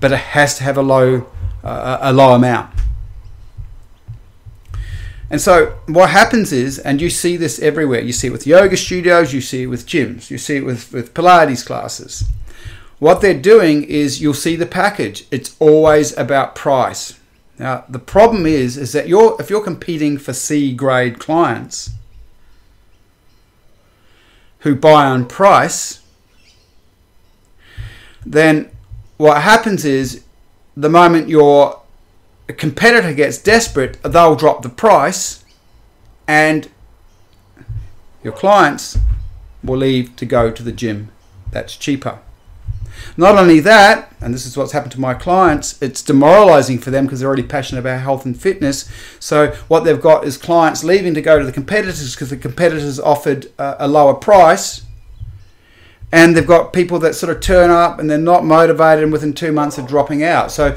but 0.00 0.12
it 0.12 0.18
has 0.18 0.56
to 0.56 0.64
have 0.64 0.76
a 0.76 0.82
low 0.82 1.26
uh, 1.62 1.98
a 2.00 2.12
low 2.12 2.32
amount. 2.34 2.74
And 5.28 5.40
so 5.40 5.78
what 5.86 6.10
happens 6.10 6.52
is, 6.52 6.78
and 6.78 7.00
you 7.00 7.08
see 7.08 7.36
this 7.36 7.60
everywhere, 7.60 8.00
you 8.00 8.12
see 8.12 8.28
it 8.28 8.32
with 8.32 8.46
yoga 8.46 8.76
studios, 8.76 9.32
you 9.32 9.40
see 9.40 9.62
it 9.62 9.66
with 9.66 9.86
gyms, 9.86 10.28
you 10.28 10.38
see 10.38 10.56
it 10.56 10.64
with, 10.64 10.92
with 10.92 11.14
Pilates 11.14 11.64
classes. 11.64 12.24
What 12.98 13.20
they're 13.20 13.40
doing 13.40 13.84
is 13.84 14.20
you'll 14.20 14.34
see 14.34 14.56
the 14.56 14.66
package. 14.66 15.26
It's 15.30 15.54
always 15.60 16.16
about 16.16 16.56
price. 16.56 17.19
Now 17.60 17.84
the 17.90 17.98
problem 17.98 18.46
is 18.46 18.78
is 18.78 18.92
that 18.92 19.06
you're 19.06 19.36
if 19.38 19.50
you're 19.50 19.62
competing 19.62 20.16
for 20.16 20.32
C 20.32 20.72
grade 20.72 21.18
clients 21.18 21.90
who 24.60 24.74
buy 24.74 25.04
on 25.04 25.26
price, 25.26 26.00
then 28.24 28.70
what 29.18 29.42
happens 29.42 29.84
is 29.84 30.24
the 30.74 30.88
moment 30.88 31.28
your 31.28 31.82
competitor 32.56 33.12
gets 33.12 33.36
desperate, 33.36 34.02
they'll 34.02 34.36
drop 34.36 34.62
the 34.62 34.70
price 34.70 35.44
and 36.26 36.70
your 38.24 38.32
clients 38.32 38.96
will 39.62 39.76
leave 39.76 40.16
to 40.16 40.24
go 40.24 40.50
to 40.50 40.62
the 40.62 40.72
gym 40.72 41.10
that's 41.50 41.76
cheaper. 41.76 42.20
Not 43.16 43.36
only 43.36 43.60
that, 43.60 44.12
and 44.20 44.32
this 44.32 44.46
is 44.46 44.56
what's 44.56 44.72
happened 44.72 44.92
to 44.92 45.00
my 45.00 45.14
clients, 45.14 45.80
it's 45.82 46.02
demoralizing 46.02 46.78
for 46.78 46.90
them 46.90 47.04
because 47.04 47.20
they're 47.20 47.28
already 47.28 47.42
passionate 47.42 47.80
about 47.80 48.00
health 48.00 48.24
and 48.24 48.40
fitness. 48.40 48.90
So, 49.18 49.52
what 49.68 49.80
they've 49.80 50.00
got 50.00 50.24
is 50.24 50.36
clients 50.36 50.84
leaving 50.84 51.14
to 51.14 51.22
go 51.22 51.38
to 51.38 51.44
the 51.44 51.52
competitors 51.52 52.14
because 52.14 52.30
the 52.30 52.36
competitors 52.36 53.00
offered 53.00 53.46
a, 53.58 53.86
a 53.86 53.88
lower 53.88 54.14
price. 54.14 54.82
And 56.12 56.36
they've 56.36 56.46
got 56.46 56.72
people 56.72 56.98
that 57.00 57.14
sort 57.14 57.34
of 57.34 57.40
turn 57.40 57.70
up 57.70 58.00
and 58.00 58.10
they're 58.10 58.18
not 58.18 58.44
motivated 58.44 59.04
and 59.04 59.12
within 59.12 59.32
two 59.32 59.52
months 59.52 59.78
are 59.78 59.86
dropping 59.86 60.24
out. 60.24 60.50
So, 60.50 60.76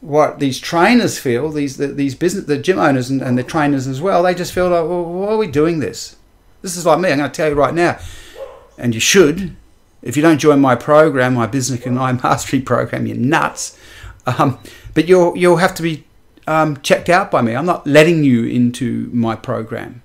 what 0.00 0.38
these 0.38 0.58
trainers 0.58 1.18
feel, 1.18 1.50
these 1.50 1.76
the, 1.76 1.88
these 1.88 2.14
business, 2.14 2.46
the 2.46 2.56
gym 2.56 2.78
owners 2.78 3.10
and, 3.10 3.20
and 3.20 3.36
the 3.36 3.42
trainers 3.42 3.86
as 3.86 4.00
well, 4.00 4.22
they 4.22 4.34
just 4.34 4.52
feel 4.52 4.70
like, 4.70 4.88
well, 4.88 5.04
why 5.04 5.28
are 5.28 5.36
we 5.36 5.46
doing 5.46 5.80
this? 5.80 6.16
This 6.62 6.76
is 6.76 6.86
like 6.86 7.00
me. 7.00 7.10
I'm 7.10 7.18
going 7.18 7.30
to 7.30 7.36
tell 7.36 7.48
you 7.48 7.54
right 7.54 7.74
now, 7.74 7.98
and 8.78 8.94
you 8.94 9.00
should 9.00 9.56
if 10.02 10.16
you 10.16 10.22
don't 10.22 10.38
join 10.38 10.60
my 10.60 10.74
program, 10.74 11.34
my 11.34 11.46
Business 11.46 11.84
and 11.86 11.98
I 11.98 12.12
Mastery 12.24 12.60
program, 12.60 13.06
you're 13.06 13.16
nuts. 13.16 13.78
Um, 14.26 14.58
but 14.94 15.08
you'll 15.08 15.36
you'll 15.36 15.56
have 15.56 15.74
to 15.76 15.82
be 15.82 16.04
um, 16.46 16.80
checked 16.80 17.08
out 17.08 17.30
by 17.30 17.42
me. 17.42 17.54
I'm 17.54 17.66
not 17.66 17.86
letting 17.86 18.24
you 18.24 18.44
into 18.44 19.10
my 19.12 19.36
program 19.36 20.02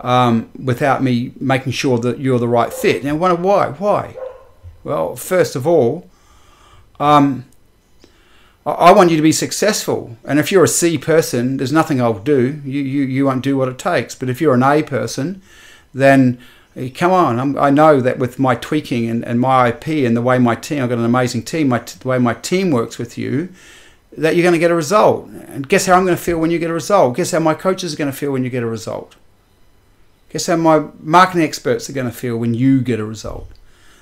um, 0.00 0.50
without 0.62 1.02
me 1.02 1.32
making 1.40 1.72
sure 1.72 1.98
that 1.98 2.20
you're 2.20 2.38
the 2.38 2.48
right 2.48 2.72
fit. 2.72 3.04
Now, 3.04 3.16
why? 3.16 3.68
Why? 3.70 4.16
Well, 4.84 5.16
first 5.16 5.56
of 5.56 5.66
all, 5.66 6.08
um, 7.00 7.44
I 8.64 8.92
want 8.92 9.10
you 9.10 9.16
to 9.16 9.22
be 9.22 9.32
successful. 9.32 10.16
And 10.24 10.38
if 10.38 10.52
you're 10.52 10.64
a 10.64 10.68
C 10.68 10.98
person, 10.98 11.56
there's 11.56 11.72
nothing 11.72 12.00
I'll 12.00 12.18
do. 12.18 12.60
You, 12.64 12.82
you, 12.82 13.02
you 13.02 13.24
won't 13.24 13.42
do 13.42 13.56
what 13.56 13.68
it 13.68 13.78
takes. 13.78 14.14
But 14.14 14.28
if 14.28 14.40
you're 14.40 14.54
an 14.54 14.62
A 14.62 14.82
person, 14.82 15.40
then 15.94 16.38
come 16.94 17.10
on, 17.10 17.38
I'm, 17.38 17.58
i 17.58 17.70
know 17.70 18.00
that 18.00 18.18
with 18.18 18.38
my 18.38 18.54
tweaking 18.54 19.08
and, 19.08 19.24
and 19.24 19.40
my 19.40 19.68
IP 19.68 19.88
and 19.88 20.16
the 20.16 20.22
way 20.22 20.38
my 20.38 20.54
team, 20.54 20.82
I've 20.82 20.88
got 20.88 20.98
an 20.98 21.04
amazing 21.04 21.42
team, 21.42 21.68
my, 21.68 21.78
the 21.78 22.06
way 22.06 22.18
my 22.18 22.34
team 22.34 22.70
works 22.70 22.98
with 22.98 23.18
you, 23.18 23.48
that 24.16 24.36
you're 24.36 24.42
going 24.42 24.52
to 24.52 24.58
get 24.58 24.70
a 24.70 24.76
result. 24.76 25.28
And 25.28 25.68
guess 25.68 25.86
how 25.86 25.94
I'm 25.94 26.04
going 26.04 26.16
to 26.16 26.22
feel 26.22 26.38
when 26.38 26.50
you 26.50 26.58
get 26.58 26.70
a 26.70 26.74
result? 26.74 27.16
Guess 27.16 27.32
how 27.32 27.40
my 27.40 27.54
coaches 27.54 27.94
are 27.94 27.96
going 27.96 28.10
to 28.10 28.16
feel 28.16 28.32
when 28.32 28.44
you 28.44 28.50
get 28.50 28.62
a 28.62 28.66
result? 28.66 29.16
Guess 30.30 30.46
how 30.46 30.56
my 30.56 30.84
marketing 31.00 31.42
experts 31.42 31.88
are 31.88 31.92
going 31.92 32.06
to 32.06 32.12
feel 32.12 32.36
when 32.36 32.54
you 32.54 32.80
get 32.80 33.00
a 33.00 33.04
result? 33.04 33.48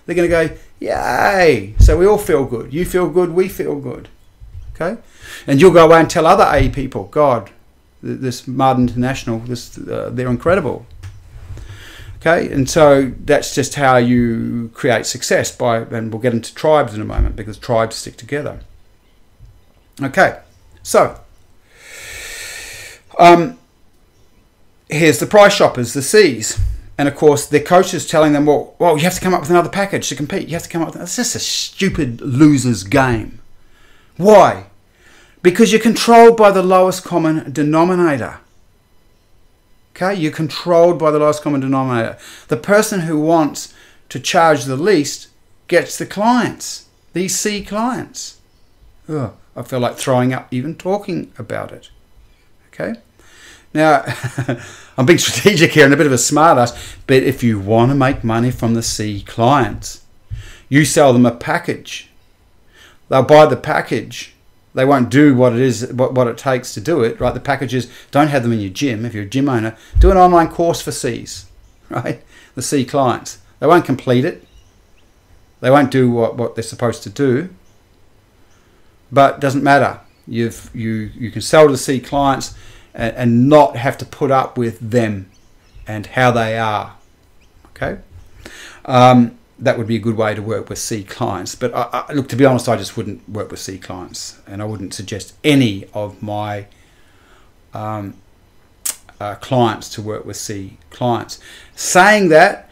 They're 0.05 0.17
going 0.17 0.31
to 0.31 0.49
go, 0.49 0.57
yay! 0.81 1.75
So 1.79 1.97
we 1.99 2.07
all 2.07 2.19
feel 2.19 2.45
good. 2.45 2.73
You 2.73 2.85
feel 2.85 3.09
good, 3.09 3.31
we 3.31 3.49
feel 3.49 3.79
good. 3.79 4.09
Okay? 4.75 5.01
And 5.47 5.61
you'll 5.61 5.73
go 5.73 5.87
away 5.87 6.01
and 6.01 6.11
tell 6.11 6.27
other 6.27 6.47
A 6.51 6.69
people, 6.69 7.05
God, 7.05 7.51
this 8.03 8.47
Mud 8.47 8.79
International, 8.79 9.39
this, 9.41 9.79
uh, 9.79 10.11
they're 10.13 10.29
incredible. 10.29 10.87
Okay, 12.17 12.51
and 12.51 12.69
so 12.69 13.13
that's 13.25 13.55
just 13.55 13.75
how 13.75 13.97
you 13.99 14.71
create 14.75 15.07
success 15.07 15.55
by, 15.55 15.79
and 15.79 16.13
we'll 16.13 16.23
get 16.23 16.33
into 16.33 16.55
tribes 16.55 16.95
in 16.95 17.01
a 17.01 17.05
moment 17.05 17.37
because 17.37 17.59
tribes 17.59 17.97
stick 17.97 18.17
together. 18.17 18.61
Okay, 20.03 20.41
so 20.83 21.21
um, 23.19 23.59
here's 24.89 25.19
the 25.19 25.27
price 25.27 25.55
shoppers, 25.55 25.93
the 25.93 26.03
C's. 26.03 26.59
And 26.99 27.09
of 27.09 27.15
course, 27.15 27.47
their 27.47 27.63
coaches 27.63 28.07
telling 28.07 28.33
them, 28.33 28.47
well, 28.47 28.75
well, 28.79 28.97
you 28.97 29.05
have 29.05 29.15
to 29.15 29.21
come 29.21 29.35
up 29.35 29.43
with 29.43 29.51
another 29.51 29.69
package 29.69 30.09
to 30.09 30.17
compete. 30.17 30.49
You 30.49 30.55
have 30.55 30.63
to 30.63 30.69
come 30.69 30.81
up 30.81 30.95
with. 30.95 31.03
It's 31.03 31.17
just 31.17 31.35
a 31.35 31.39
stupid 31.39 32.23
loser's 32.23 32.85
game. 32.85 33.41
Why? 34.17 34.67
Because 35.43 35.73
you're 35.73 35.81
controlled 35.81 36.39
by 36.39 36.51
the 36.51 36.63
lowest 36.63 37.05
common 37.05 37.53
denominator. 37.53 38.39
Okay, 39.97 40.15
you're 40.15 40.31
controlled 40.31 40.99
by 40.99 41.11
the 41.11 41.19
lowest 41.19 41.43
common 41.43 41.63
denominator. 41.63 42.19
The 42.49 42.59
person 42.59 43.01
who 43.01 43.19
wants 43.19 43.73
to 44.11 44.21
charge 44.21 44.65
the 44.65 44.77
least 44.77 45.29
gets 45.69 45.97
the 45.97 46.05
clients, 46.05 46.89
these 47.15 47.35
C 47.35 47.65
clients. 47.65 48.39
Ugh, 49.09 49.33
I 49.57 49.63
feel 49.63 49.81
like 49.81 49.97
throwing 49.97 50.35
up 50.35 50.49
even 50.51 50.75
talking 50.75 51.33
about 51.39 51.73
it. 51.73 51.89
Okay? 52.69 53.01
Now, 53.73 54.05
I'm 54.99 55.07
being 55.07 55.19
strategic 55.19 55.73
here 55.73 55.87
and 55.87 55.95
a 55.95 55.97
bit 55.97 56.05
of 56.05 56.13
a 56.13 56.17
smartass, 56.17 56.99
but 57.07 57.23
if 57.23 57.43
you 57.43 57.59
want 57.59 57.91
to 57.91 57.95
make 57.95 58.23
money 58.23 58.51
from 58.51 58.75
the 58.75 58.83
C 58.83 59.23
clients, 59.23 60.03
you 60.69 60.85
sell 60.85 61.15
them 61.15 61.25
a 61.25 61.35
package. 61.35 62.11
They'll 63.09 63.23
buy 63.23 63.47
the 63.47 63.57
package 63.57 64.36
they 64.77 64.85
won't 64.85 65.09
do 65.09 65.35
what 65.35 65.55
it 65.55 65.59
is 65.59 65.91
what, 65.93 66.13
what 66.13 66.29
it 66.29 66.39
takes 66.39 66.75
to 66.75 66.81
do 66.81 67.03
it 67.03 67.19
right? 67.19 67.35
The 67.35 67.41
packages 67.41 67.91
don't 68.11 68.29
have 68.29 68.43
them 68.43 68.53
in 68.53 68.61
your 68.61 68.71
gym. 68.71 69.05
If 69.05 69.15
you're 69.15 69.25
a 69.25 69.29
gym 69.29 69.49
owner 69.49 69.77
do 69.99 70.11
an 70.11 70.17
online 70.17 70.49
course 70.49 70.81
for 70.81 70.93
c's 70.93 71.47
right? 71.89 72.23
The 72.55 72.63
c 72.63 72.85
clients. 72.85 73.39
They 73.59 73.67
won't 73.67 73.85
complete 73.85 74.25
it. 74.25 74.47
They 75.61 75.71
won't 75.71 75.91
do 75.91 76.11
what, 76.11 76.37
what 76.37 76.55
they're 76.55 76.63
supposed 76.63 77.03
to 77.05 77.11
do. 77.11 77.49
But 79.11 79.37
it 79.37 79.41
doesn't 79.41 79.65
matter. 79.65 80.01
You've 80.27 80.71
you 80.75 81.11
you 81.17 81.31
can 81.31 81.43
sell 81.43 81.69
to 81.69 81.77
c 81.77 82.01
clients 82.01 82.55
and, 82.95 83.17
and 83.17 83.49
not 83.49 83.77
have 83.77 83.97
to 83.99 84.05
put 84.05 84.31
up 84.31 84.59
with 84.59 84.79
them 84.81 85.31
and 85.87 86.07
how 86.07 86.31
they 86.31 86.59
are 86.59 86.97
okay? 87.71 88.01
Um, 88.85 89.39
that 89.59 89.79
would 89.79 89.87
be 89.87 89.97
a 89.97 90.01
good 90.01 90.17
way 90.17 90.35
to 90.35 90.43
work 90.43 90.69
with 90.69 90.79
C 90.79 91.03
clients. 91.03 91.55
But 91.55 91.75
I, 91.75 92.05
I, 92.09 92.13
look, 92.13 92.29
to 92.29 92.37
be 92.37 92.45
honest, 92.45 92.69
I 92.69 92.77
just 92.77 92.97
wouldn't 92.97 93.27
work 93.29 93.51
with 93.51 93.61
C 93.61 93.79
clients, 93.79 94.41
and 94.47 94.61
I 94.61 94.65
wouldn't 94.65 94.95
suggest 94.95 95.35
any 95.43 95.87
of 95.95 96.23
my 96.23 96.67
um, 97.73 98.15
uh, 99.21 99.37
clients 99.37 99.89
to 99.91 100.03
work 100.03 100.25
with 100.25 100.37
C 100.37 100.79
clients. 100.91 101.41
Saying 101.75 102.29
that, 102.29 102.69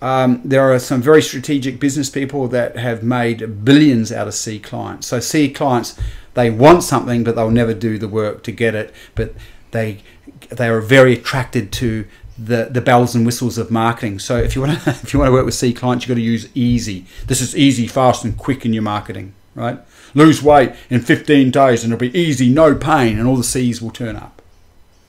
um, 0.00 0.40
there 0.44 0.72
are 0.72 0.78
some 0.78 1.02
very 1.02 1.22
strategic 1.22 1.80
business 1.80 2.08
people 2.08 2.46
that 2.48 2.76
have 2.76 3.02
made 3.02 3.64
billions 3.64 4.12
out 4.12 4.28
of 4.28 4.34
C 4.34 4.60
clients. 4.60 5.08
So 5.08 5.18
C 5.18 5.50
clients, 5.50 5.98
they 6.34 6.50
want 6.50 6.84
something, 6.84 7.24
but 7.24 7.34
they'll 7.34 7.50
never 7.50 7.74
do 7.74 7.98
the 7.98 8.08
work 8.08 8.44
to 8.44 8.52
get 8.52 8.76
it. 8.76 8.94
But 9.16 9.34
they 9.72 10.02
they 10.50 10.68
are 10.68 10.80
very 10.80 11.14
attracted 11.14 11.72
to 11.72 12.06
the, 12.38 12.68
the 12.70 12.80
bells 12.80 13.14
and 13.14 13.26
whistles 13.26 13.58
of 13.58 13.70
marketing. 13.70 14.20
So 14.20 14.36
if 14.36 14.54
you 14.54 14.62
want 14.62 14.80
to 14.80 14.90
if 15.02 15.12
you 15.12 15.18
want 15.18 15.28
to 15.28 15.32
work 15.32 15.44
with 15.44 15.54
C 15.54 15.72
clients, 15.72 16.04
you've 16.04 16.14
got 16.14 16.20
to 16.20 16.24
use 16.24 16.48
easy. 16.54 17.06
This 17.26 17.40
is 17.40 17.56
easy, 17.56 17.86
fast, 17.86 18.24
and 18.24 18.36
quick 18.36 18.64
in 18.64 18.72
your 18.72 18.82
marketing, 18.82 19.34
right? 19.54 19.78
Lose 20.14 20.42
weight 20.42 20.72
in 20.88 21.00
15 21.00 21.50
days, 21.50 21.84
and 21.84 21.92
it'll 21.92 22.00
be 22.00 22.16
easy, 22.18 22.48
no 22.48 22.74
pain, 22.74 23.18
and 23.18 23.26
all 23.26 23.36
the 23.36 23.44
C's 23.44 23.82
will 23.82 23.90
turn 23.90 24.16
up. 24.16 24.40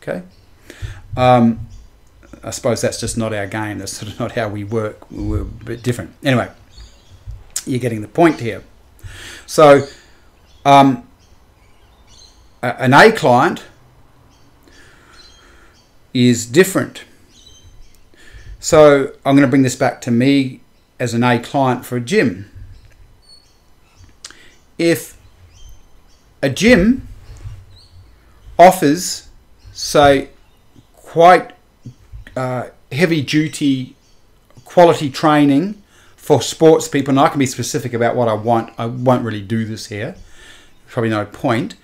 Okay. 0.02 0.24
Um, 1.15 1.68
I 2.44 2.52
suppose 2.52 2.82
that's 2.82 3.00
just 3.00 3.18
not 3.18 3.34
our 3.34 3.48
game. 3.48 3.80
That's 3.80 3.94
sort 3.94 4.12
of 4.12 4.20
not 4.20 4.34
how 4.34 4.50
we 4.50 4.63
work. 4.63 5.10
We're 5.12 5.42
a 5.42 5.46
bit 5.46 5.84
different. 5.84 6.15
Anyway, 6.24 6.50
you're 7.65 7.80
getting 7.80 8.02
the 8.02 8.08
point 8.08 8.39
here. 8.39 8.63
So, 9.46 9.88
um, 10.65 11.08
an 12.62 12.94
A 12.94 13.12
client 13.12 13.63
is 16.13 16.46
different 16.46 17.04
so 18.60 19.13
I'm 19.26 19.36
going 19.36 19.48
to 19.48 19.50
bring 19.50 19.63
this 19.63 19.76
back 19.76 20.02
to 20.02 20.12
me 20.12 20.62
as 21.00 21.13
an 21.13 21.24
A 21.24 21.39
client 21.39 21.86
for 21.86 21.95
a 21.95 22.02
gym. 22.02 22.52
If 24.78 25.17
a 26.41 26.50
gym 26.50 27.08
offers, 28.58 29.30
say, 29.72 30.30
quite 30.95 31.54
uh, 32.36 32.69
heavy 32.91 33.22
duty 33.22 33.95
quality 34.69 35.10
training 35.10 35.82
for 36.15 36.41
sports 36.41 36.88
people, 36.88 37.10
and 37.10 37.19
I 37.19 37.30
can 37.30 37.39
be 37.39 37.48
specific 37.48 37.93
about 37.93 38.15
what 38.15 38.28
I 38.28 38.34
want, 38.34 38.72
I 38.78 38.86
won't 38.86 39.24
really 39.24 39.41
do 39.41 39.65
this 39.65 39.88
here, 39.88 40.15
probably 40.88 41.10
no 41.10 41.26
point. 41.26 41.76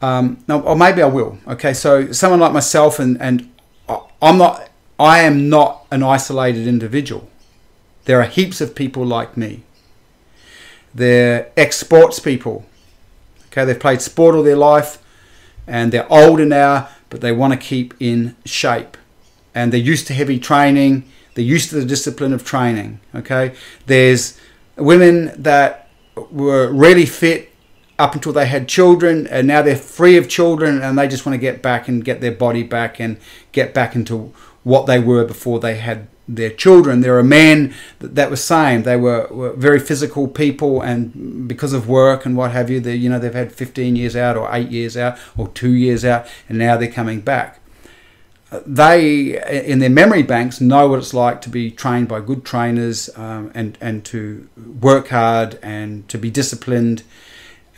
Um, 0.00 0.44
no, 0.46 0.60
or 0.62 0.76
maybe 0.76 1.02
I 1.02 1.06
will. 1.06 1.38
Okay, 1.48 1.74
so 1.74 2.12
someone 2.12 2.38
like 2.38 2.52
myself, 2.52 3.00
and, 3.00 3.20
and 3.20 3.50
I'm 4.22 4.38
not 4.38 4.69
I 5.00 5.20
am 5.20 5.48
not 5.48 5.86
an 5.90 6.02
isolated 6.02 6.66
individual. 6.66 7.30
There 8.04 8.20
are 8.20 8.26
heaps 8.26 8.60
of 8.60 8.74
people 8.74 9.04
like 9.06 9.34
me. 9.34 9.62
They're 10.94 11.50
ex 11.56 11.78
sports 11.78 12.18
people. 12.18 12.66
Okay, 13.46 13.64
they've 13.64 13.80
played 13.80 14.02
sport 14.02 14.34
all 14.34 14.42
their 14.42 14.56
life 14.56 14.98
and 15.66 15.90
they're 15.90 16.10
older 16.12 16.44
now, 16.44 16.90
but 17.08 17.22
they 17.22 17.32
want 17.32 17.54
to 17.54 17.58
keep 17.58 17.94
in 17.98 18.36
shape. 18.44 18.98
And 19.54 19.72
they're 19.72 19.80
used 19.80 20.06
to 20.08 20.14
heavy 20.14 20.38
training, 20.38 21.10
they're 21.34 21.44
used 21.44 21.70
to 21.70 21.76
the 21.76 21.86
discipline 21.86 22.34
of 22.34 22.44
training. 22.44 23.00
Okay, 23.14 23.54
there's 23.86 24.38
women 24.76 25.32
that 25.42 25.88
were 26.30 26.70
really 26.70 27.06
fit 27.06 27.50
up 27.98 28.14
until 28.14 28.32
they 28.32 28.46
had 28.46 28.66
children 28.68 29.26
and 29.26 29.46
now 29.46 29.62
they're 29.62 29.76
free 29.76 30.16
of 30.16 30.28
children 30.28 30.80
and 30.82 30.98
they 30.98 31.06
just 31.06 31.26
want 31.26 31.34
to 31.34 31.38
get 31.38 31.62
back 31.62 31.86
and 31.86 32.04
get 32.04 32.20
their 32.22 32.32
body 32.32 32.62
back 32.62 32.98
and 32.98 33.18
get 33.52 33.74
back 33.74 33.94
into 33.94 34.32
what 34.62 34.86
they 34.86 34.98
were 34.98 35.24
before 35.24 35.58
they 35.58 35.76
had 35.76 36.08
their 36.36 36.50
children. 36.50 37.00
There 37.00 37.18
are 37.18 37.24
men 37.24 37.74
that, 37.98 38.14
that 38.14 38.30
was 38.30 38.42
same. 38.42 38.82
They 38.82 38.96
were, 38.96 39.26
were, 39.30 39.52
very 39.52 39.80
physical 39.80 40.28
people, 40.28 40.80
and 40.80 41.48
because 41.48 41.72
of 41.72 41.88
work 41.88 42.24
and 42.24 42.36
what 42.36 42.52
have 42.52 42.70
you, 42.70 42.80
they, 42.80 42.94
you 42.94 43.08
know 43.08 43.18
they've 43.18 43.34
had 43.34 43.52
15 43.52 43.96
years 43.96 44.16
out 44.16 44.36
or 44.36 44.48
eight 44.52 44.70
years 44.70 44.96
out 44.96 45.18
or 45.36 45.48
two 45.48 45.72
years 45.72 46.04
out, 46.04 46.26
and 46.48 46.58
now 46.58 46.76
they're 46.76 46.90
coming 46.90 47.20
back. 47.20 47.58
They, 48.66 49.40
in 49.64 49.78
their 49.78 49.90
memory 49.90 50.24
banks, 50.24 50.60
know 50.60 50.88
what 50.88 50.98
it's 50.98 51.14
like 51.14 51.40
to 51.42 51.48
be 51.48 51.70
trained 51.70 52.08
by 52.08 52.20
good 52.20 52.44
trainers 52.44 53.08
um, 53.16 53.52
and 53.54 53.78
and 53.80 54.04
to 54.06 54.48
work 54.80 55.08
hard 55.08 55.58
and 55.62 56.08
to 56.08 56.18
be 56.18 56.30
disciplined, 56.30 57.02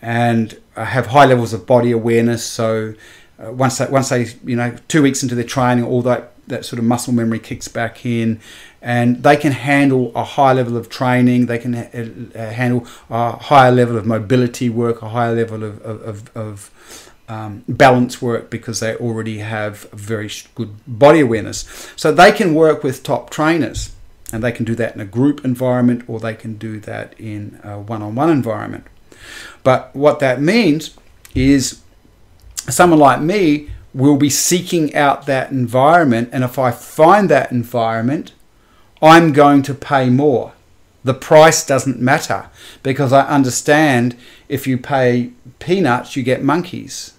and 0.01 0.59
have 0.75 1.09
high 1.09 1.27
levels 1.27 1.53
of 1.53 1.67
body 1.67 1.91
awareness. 1.93 2.45
So. 2.45 2.95
Uh, 3.43 3.51
once 3.51 3.79
they, 3.79 3.87
once 3.87 4.11
they, 4.11 4.27
you 4.45 4.55
know, 4.55 4.77
two 4.87 5.03
weeks 5.03 5.23
into 5.23 5.35
their 5.35 5.43
training, 5.43 5.83
all 5.83 6.03
that 6.03 6.32
that 6.53 6.65
sort 6.65 6.79
of 6.79 6.85
muscle 6.85 7.13
memory 7.13 7.39
kicks 7.39 7.69
back 7.69 8.07
in, 8.07 8.41
and 8.81 9.23
they 9.23 9.37
can 9.37 9.53
handle 9.53 10.13
a 10.15 10.25
high 10.25 10.53
level 10.53 10.77
of 10.77 10.89
training. 10.89 11.47
They 11.47 11.59
can 11.59 11.73
ha- 11.75 11.91
uh, 11.93 12.51
handle 12.51 12.87
a 13.11 13.37
higher 13.37 13.73
level 13.73 13.97
of 13.97 14.07
mobility 14.07 14.69
work, 14.71 15.03
a 15.03 15.09
higher 15.09 15.35
level 15.35 15.65
of, 15.65 15.83
of, 15.83 16.37
of 16.37 17.13
um, 17.29 17.65
balance 17.69 18.21
work 18.21 18.51
because 18.51 18.81
they 18.81 18.95
already 18.97 19.39
have 19.39 19.91
very 19.93 20.31
good 20.55 20.73
body 20.87 21.21
awareness. 21.21 21.91
So 21.97 22.13
they 22.13 22.33
can 22.33 22.55
work 22.55 22.83
with 22.83 23.03
top 23.03 23.31
trainers, 23.31 23.95
and 24.33 24.43
they 24.43 24.53
can 24.53 24.65
do 24.65 24.75
that 24.77 24.95
in 24.95 25.01
a 25.01 25.05
group 25.05 25.45
environment 25.45 26.05
or 26.09 26.21
they 26.21 26.35
can 26.35 26.57
do 26.57 26.81
that 26.81 27.15
in 27.19 27.61
a 27.63 27.79
one-on-one 27.79 28.31
environment. 28.31 28.87
But 29.63 29.95
what 29.95 30.19
that 30.21 30.41
means 30.41 30.97
is 31.35 31.81
someone 32.69 32.99
like 32.99 33.21
me 33.21 33.71
will 33.95 34.17
be 34.17 34.31
seeking 34.31 34.95
out 34.95 35.27
that 35.27 35.51
environment. 35.51 36.31
And 36.33 36.45
if 36.45 36.59
I 36.59 36.71
find 36.71 37.29
that 37.29 37.53
environment, 37.53 38.33
I'm 39.01 39.33
going 39.33 39.63
to 39.63 39.75
pay 39.75 40.09
more. 40.09 40.53
The 41.05 41.15
price 41.15 41.67
doesn't 41.67 42.01
matter 42.01 42.49
because 42.83 43.13
I 43.13 43.27
understand 43.27 44.17
if 44.49 44.67
you 44.67 44.79
pay 44.79 45.33
peanuts, 45.59 46.17
you 46.17 46.23
get 46.23 46.43
monkeys. 46.43 47.15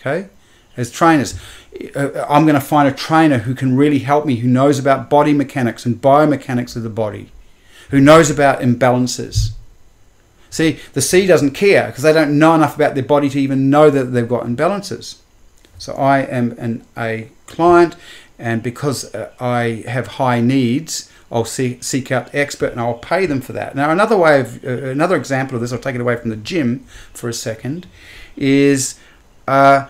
Okay? 0.00 0.28
As 0.76 0.90
trainers, 0.90 1.38
uh, 1.94 2.26
I'm 2.28 2.44
going 2.44 2.54
to 2.54 2.60
find 2.60 2.88
a 2.88 2.92
trainer 2.92 3.38
who 3.38 3.54
can 3.54 3.76
really 3.76 4.00
help 4.00 4.26
me, 4.26 4.36
who 4.36 4.48
knows 4.48 4.78
about 4.78 5.08
body 5.08 5.32
mechanics 5.32 5.86
and 5.86 6.00
biomechanics 6.00 6.74
of 6.74 6.82
the 6.82 6.90
body, 6.90 7.30
who 7.90 8.00
knows 8.00 8.30
about 8.30 8.60
imbalances. 8.60 9.52
See, 10.50 10.80
the 10.94 11.02
C 11.02 11.26
doesn't 11.26 11.52
care 11.52 11.86
because 11.86 12.02
they 12.02 12.12
don't 12.12 12.38
know 12.38 12.54
enough 12.54 12.74
about 12.74 12.94
their 12.94 13.04
body 13.04 13.28
to 13.30 13.40
even 13.40 13.70
know 13.70 13.88
that 13.90 14.06
they've 14.06 14.28
got 14.28 14.44
imbalances. 14.44 15.18
So 15.80 15.94
I 15.94 16.18
am 16.18 16.52
an, 16.58 16.84
a 16.96 17.30
client, 17.46 17.96
and 18.38 18.62
because 18.62 19.14
uh, 19.14 19.32
I 19.40 19.82
have 19.88 20.06
high 20.18 20.40
needs, 20.40 21.10
I'll 21.32 21.46
see, 21.46 21.80
seek 21.80 22.12
out 22.12 22.32
the 22.32 22.38
expert 22.38 22.72
and 22.72 22.80
I'll 22.80 22.98
pay 22.98 23.24
them 23.24 23.40
for 23.40 23.54
that. 23.54 23.74
Now, 23.74 23.90
another 23.90 24.16
way 24.16 24.40
of 24.40 24.62
uh, 24.62 24.68
another 24.68 25.16
example 25.16 25.54
of 25.54 25.62
this, 25.62 25.72
I'll 25.72 25.78
take 25.78 25.94
it 25.94 26.00
away 26.02 26.16
from 26.16 26.28
the 26.28 26.36
gym 26.36 26.80
for 27.14 27.30
a 27.30 27.32
second, 27.32 27.86
is 28.36 29.00
uh, 29.48 29.88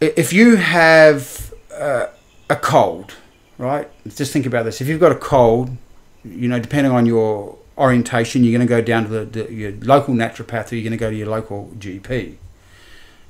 if 0.00 0.32
you 0.32 0.56
have 0.56 1.54
uh, 1.72 2.06
a 2.50 2.56
cold, 2.56 3.14
right? 3.56 3.88
Just 4.08 4.32
think 4.32 4.46
about 4.46 4.64
this. 4.64 4.80
If 4.80 4.88
you've 4.88 5.00
got 5.00 5.12
a 5.12 5.18
cold, 5.18 5.76
you 6.24 6.48
know, 6.48 6.58
depending 6.58 6.92
on 6.92 7.06
your 7.06 7.56
orientation, 7.76 8.42
you're 8.42 8.58
going 8.58 8.66
to 8.66 8.68
go 8.68 8.80
down 8.80 9.04
to 9.04 9.08
the, 9.08 9.24
the, 9.24 9.52
your 9.52 9.72
local 9.72 10.12
naturopath 10.12 10.72
or 10.72 10.74
you're 10.74 10.82
going 10.82 10.90
to 10.90 10.96
go 10.96 11.08
to 11.08 11.16
your 11.16 11.28
local 11.28 11.70
GP 11.78 12.38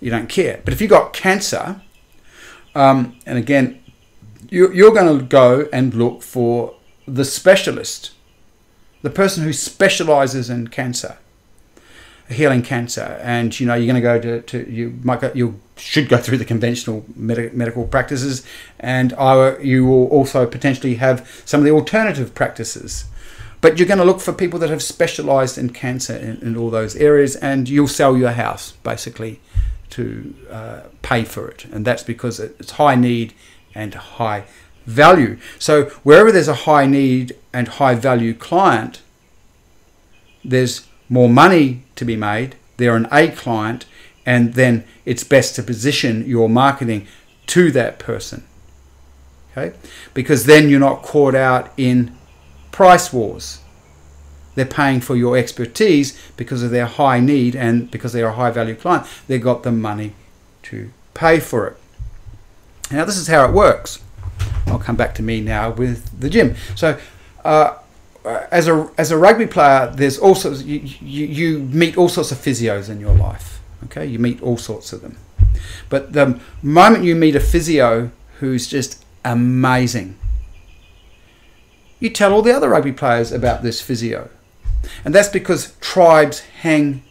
you 0.01 0.11
don't 0.11 0.29
care. 0.29 0.61
But 0.65 0.75
if 0.75 0.81
you've 0.81 0.91
got 0.91 1.13
cancer, 1.13 1.81
um, 2.75 3.19
and 3.27 3.39
again, 3.39 3.83
you, 4.51 4.73
you're 4.73 4.93
going 4.93 5.19
to 5.19 5.25
go 5.25 5.69
and 5.73 5.95
look 5.95 6.23
for 6.23 6.75
the 7.07 7.25
specialist, 7.25 8.13
the 9.03 9.11
person 9.11 9.45
who 9.45 9.53
specializes 9.53 10.51
in 10.51 10.69
cancer, 10.69 11.19
healing 12.29 12.63
cancer. 12.63 13.19
And 13.23 13.59
you 13.59 13.67
know, 13.67 13.75
you're 13.75 13.93
going 13.93 13.97
to 13.97 14.01
go 14.01 14.21
to, 14.21 14.43
to 14.43 14.71
you 14.71 14.99
might 15.03 15.21
go, 15.21 15.33
you 15.35 15.61
should 15.77 16.09
go 16.09 16.19
through 16.19 16.39
the 16.39 16.45
conventional 16.45 17.05
med- 17.17 17.55
medical 17.55 17.87
practices, 17.87 18.47
and 18.79 19.13
I, 19.15 19.59
you 19.59 19.87
will 19.87 20.07
also 20.09 20.47
potentially 20.47 20.97
have 20.97 21.43
some 21.45 21.61
of 21.61 21.65
the 21.65 21.73
alternative 21.73 22.35
practices. 22.35 23.07
But 23.61 23.77
you're 23.77 23.89
going 23.89 23.99
to 23.99 24.05
look 24.05 24.21
for 24.21 24.33
people 24.33 24.61
that 24.61 24.71
have 24.71 24.85
specialized 24.85 25.59
in 25.59 25.71
cancer 25.71 26.15
in, 26.15 26.37
in 26.43 26.57
all 26.57 26.71
those 26.71 26.95
areas, 26.95 27.35
and 27.35 27.69
you'll 27.69 27.89
sell 27.89 28.17
your 28.17 28.31
house 28.31 28.73
basically 28.85 29.41
to 29.91 30.35
uh, 30.51 30.81
pay 31.03 31.25
for 31.25 31.49
it, 31.49 31.65
and 31.67 31.85
that's 31.85 32.03
because 32.03 32.41
it's 32.41 32.73
high 32.73 32.95
need 32.95 33.35
and 33.75 33.95
high 33.95 34.45
value. 34.87 35.39
So 35.59 35.85
wherever 36.03 36.33
there's 36.33 36.49
a 36.49 36.55
high 36.55 36.87
need 36.87 37.37
and 37.53 37.69
high 37.69 37.95
value 37.95 38.35
client, 38.35 39.03
there's 40.45 40.87
more 41.09 41.29
money 41.29 41.85
to 41.97 42.05
be 42.05 42.17
made. 42.17 42.57
They're 42.77 42.97
an 42.97 43.09
A 43.13 43.29
client, 43.29 43.87
and 44.25 44.55
then 44.55 44.85
it's 45.05 45.25
best 45.25 45.57
to 45.57 45.63
position 45.63 46.27
your 46.27 46.49
marketing 46.49 47.07
to 47.49 47.71
that 47.73 47.99
person. 47.99 48.45
Okay, 49.53 49.77
because 50.15 50.47
then 50.47 50.69
you're 50.69 50.81
not 50.81 51.03
caught 51.03 51.35
out 51.35 51.73
in 51.77 52.17
price 52.71 53.13
wars. 53.13 53.61
They're 54.59 54.67
paying 54.67 55.01
for 55.01 55.15
your 55.15 55.37
expertise 55.37 56.21
because 56.37 56.65
of 56.65 56.73
their 56.73 56.87
high 56.87 57.21
need 57.21 57.55
and 57.55 57.89
because 57.93 58.13
they're 58.13 58.27
a 58.27 58.33
high 58.33 58.51
value 58.51 58.75
client. 58.75 59.07
They've 59.29 59.41
got 59.41 59.63
the 59.63 59.71
money 59.71 60.15
to 60.65 60.91
pay 61.15 61.39
for 61.39 61.69
it. 61.69 61.77
Now, 62.91 63.05
this 63.05 63.17
is 63.17 63.29
how 63.29 63.45
it 63.45 63.53
works. 63.53 64.01
I'll 64.67 64.81
come 64.81 64.97
back 64.97 65.15
to 65.15 65.23
me 65.23 65.41
now 65.41 65.71
with 65.71 66.19
the 66.19 66.29
gym. 66.29 66.57
So, 66.75 66.99
uh, 67.45 67.77
as 68.51 68.67
a 68.67 68.91
as 68.99 69.13
a 69.13 69.17
rugby 69.17 69.47
player, 69.47 69.93
there's 69.95 70.19
also 70.19 70.53
you, 70.53 70.81
you, 70.81 71.27
you 71.27 71.59
meet 71.61 71.97
all 71.97 72.09
sorts 72.09 72.33
of 72.33 72.39
physios 72.39 72.89
in 72.91 72.99
your 72.99 73.15
life. 73.15 73.61
Okay, 73.85 74.07
you 74.07 74.19
meet 74.19 74.43
all 74.43 74.57
sorts 74.57 74.93
of 74.93 75.03
them. 75.03 75.19
But 75.89 76.15
the 76.15 76.41
moment 76.63 77.05
you 77.05 77.15
meet 77.15 77.37
a 77.37 77.41
physio 77.41 78.11
who's 78.41 78.67
just 78.67 79.05
amazing, 79.25 80.19
you 82.01 82.11
tell 82.11 82.33
all 82.33 82.43
the 82.43 82.53
other 82.53 82.71
rugby 82.71 82.93
players 82.93 83.31
about 83.31 83.63
this 83.63 83.81
physio. 83.81 84.31
And 85.05 85.15
that's 85.15 85.29
because 85.29 85.75
tribes 85.81 86.41
hang 86.41 87.03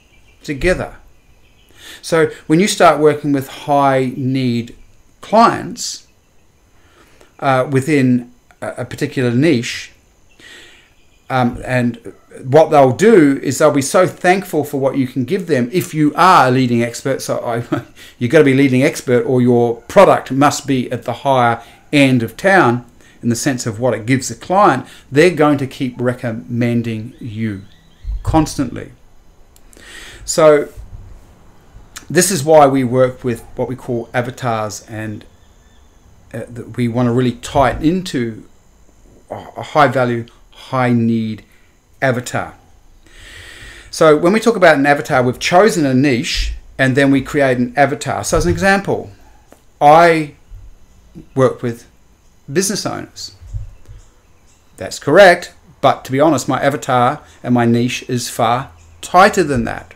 together. 0.44 0.96
So 2.02 2.28
when 2.48 2.60
you 2.60 2.68
start 2.68 3.00
working 3.00 3.34
with 3.34 3.48
high 3.48 4.14
need 4.16 4.76
clients 5.22 6.08
uh, 7.40 7.68
within 7.70 8.32
a 8.62 8.86
particular 8.86 9.32
niche, 9.32 9.92
um, 11.30 11.62
and 11.66 12.14
what 12.44 12.70
they'll 12.70 12.96
do 12.96 13.40
is 13.44 13.58
they'll 13.58 13.72
be 13.72 13.82
so 13.82 14.08
thankful 14.08 14.64
for 14.64 14.80
what 14.80 14.98
you 14.98 15.08
can 15.08 15.26
give 15.26 15.48
them 15.48 15.70
if 15.74 15.94
you 15.94 16.14
are 16.16 16.48
a 16.48 16.52
leading 16.52 16.82
expert. 16.82 17.22
So 17.22 17.40
I, 17.40 17.84
you've 18.20 18.32
got 18.32 18.40
to 18.40 18.46
be 18.46 18.54
leading 18.54 18.84
expert, 18.84 19.24
or 19.26 19.42
your 19.42 19.82
product 19.84 20.32
must 20.32 20.68
be 20.68 20.92
at 20.92 21.04
the 21.04 21.14
higher 21.14 21.62
end 21.92 22.24
of 22.24 22.38
town 22.38 22.86
in 23.22 23.30
the 23.30 23.36
sense 23.36 23.66
of 23.66 23.80
what 23.80 23.94
it 23.94 24.06
gives 24.06 24.30
the 24.30 24.36
client, 24.36 24.86
they're 25.12 25.36
going 25.36 25.58
to 25.58 25.68
keep 25.68 25.96
recommending 26.00 27.14
you 27.20 27.64
constantly. 28.24 28.92
So, 30.26 30.70
this 32.10 32.32
is 32.32 32.44
why 32.44 32.68
we 32.68 32.84
work 32.84 33.24
with 33.24 33.42
what 33.56 33.68
we 33.68 33.76
call 33.76 34.10
avatars, 34.14 34.86
and 34.88 35.26
uh, 36.34 36.42
we 36.76 36.88
want 36.88 37.08
to 37.08 37.12
really 37.12 37.34
tie 37.34 37.72
it 37.72 37.84
into 37.84 38.48
a 39.30 39.64
high 39.64 39.88
value, 39.88 40.26
high 40.52 40.92
need 40.92 41.44
avatar. 42.02 42.56
So, 43.90 44.16
when 44.16 44.34
we 44.34 44.40
talk 44.40 44.56
about 44.56 44.76
an 44.76 44.86
avatar, 44.86 45.24
we've 45.24 45.40
chosen 45.40 45.86
a 45.86 45.94
niche 45.94 46.54
and 46.78 46.96
then 46.96 47.12
we 47.12 47.22
create 47.22 47.58
an 47.58 47.74
avatar. 47.76 48.24
So, 48.24 48.38
as 48.38 48.46
an 48.46 48.52
example, 48.52 49.12
I 49.82 50.36
work 51.36 51.62
with 51.62 51.88
business 52.52 52.86
owners. 52.86 53.36
That's 54.78 55.00
correct, 55.00 55.54
but 55.82 56.06
to 56.06 56.12
be 56.12 56.20
honest, 56.20 56.48
my 56.48 56.62
avatar 56.62 57.22
and 57.44 57.54
my 57.54 57.66
niche 57.66 58.04
is 58.08 58.30
far 58.30 58.72
tighter 59.02 59.44
than 59.44 59.64
that. 59.66 59.94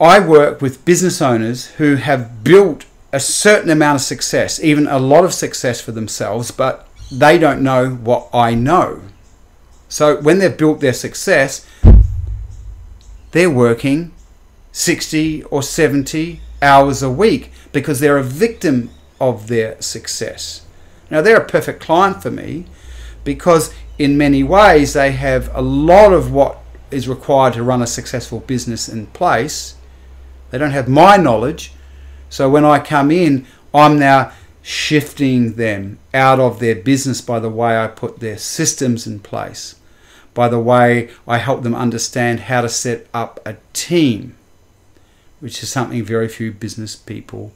I 0.00 0.20
work 0.20 0.62
with 0.62 0.84
business 0.84 1.20
owners 1.20 1.66
who 1.72 1.96
have 1.96 2.44
built 2.44 2.84
a 3.12 3.18
certain 3.18 3.70
amount 3.70 3.96
of 3.96 4.02
success, 4.02 4.62
even 4.62 4.86
a 4.86 4.98
lot 4.98 5.24
of 5.24 5.34
success 5.34 5.80
for 5.80 5.92
themselves, 5.92 6.50
but 6.50 6.86
they 7.10 7.38
don't 7.38 7.62
know 7.62 7.90
what 7.90 8.28
I 8.32 8.54
know. 8.54 9.00
So 9.88 10.20
when 10.20 10.38
they've 10.38 10.56
built 10.56 10.80
their 10.80 10.92
success, 10.92 11.66
they're 13.32 13.50
working 13.50 14.12
60 14.72 15.42
or 15.44 15.62
70 15.62 16.40
hours 16.60 17.02
a 17.02 17.10
week 17.10 17.50
because 17.72 18.00
they're 18.00 18.18
a 18.18 18.22
victim 18.22 18.90
of 19.20 19.48
their 19.48 19.80
success. 19.80 20.62
Now, 21.10 21.20
they're 21.20 21.40
a 21.40 21.44
perfect 21.44 21.80
client 21.80 22.22
for 22.22 22.30
me 22.30 22.66
because, 23.24 23.74
in 23.98 24.18
many 24.18 24.42
ways, 24.42 24.92
they 24.92 25.12
have 25.12 25.54
a 25.54 25.62
lot 25.62 26.12
of 26.12 26.32
what 26.32 26.58
is 26.90 27.08
required 27.08 27.54
to 27.54 27.62
run 27.62 27.82
a 27.82 27.86
successful 27.86 28.40
business 28.40 28.88
in 28.88 29.06
place. 29.08 29.74
They 30.50 30.58
don't 30.58 30.70
have 30.70 30.88
my 30.88 31.16
knowledge. 31.16 31.72
So, 32.28 32.48
when 32.48 32.64
I 32.64 32.78
come 32.78 33.10
in, 33.10 33.46
I'm 33.74 33.98
now 33.98 34.32
shifting 34.62 35.54
them 35.54 35.98
out 36.12 36.38
of 36.38 36.60
their 36.60 36.74
business 36.74 37.20
by 37.20 37.38
the 37.38 37.48
way 37.48 37.78
I 37.78 37.86
put 37.86 38.20
their 38.20 38.36
systems 38.36 39.06
in 39.06 39.20
place, 39.20 39.76
by 40.34 40.48
the 40.48 40.58
way 40.58 41.10
I 41.26 41.38
help 41.38 41.62
them 41.62 41.74
understand 41.74 42.40
how 42.40 42.60
to 42.60 42.68
set 42.68 43.06
up 43.14 43.40
a 43.46 43.56
team, 43.72 44.36
which 45.40 45.62
is 45.62 45.70
something 45.70 46.02
very 46.04 46.28
few 46.28 46.52
business 46.52 46.96
people 46.96 47.52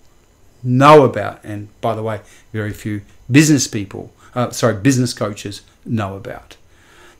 know 0.62 1.05
about. 1.05 1.42
And 1.44 1.68
by 1.81 1.94
the 1.94 2.03
way, 2.03 2.20
very 2.53 2.72
few 2.72 3.03
business 3.31 3.66
people, 3.66 4.12
uh, 4.35 4.51
sorry, 4.51 4.75
business 4.75 5.12
coaches 5.12 5.62
know 5.85 6.16
about. 6.16 6.57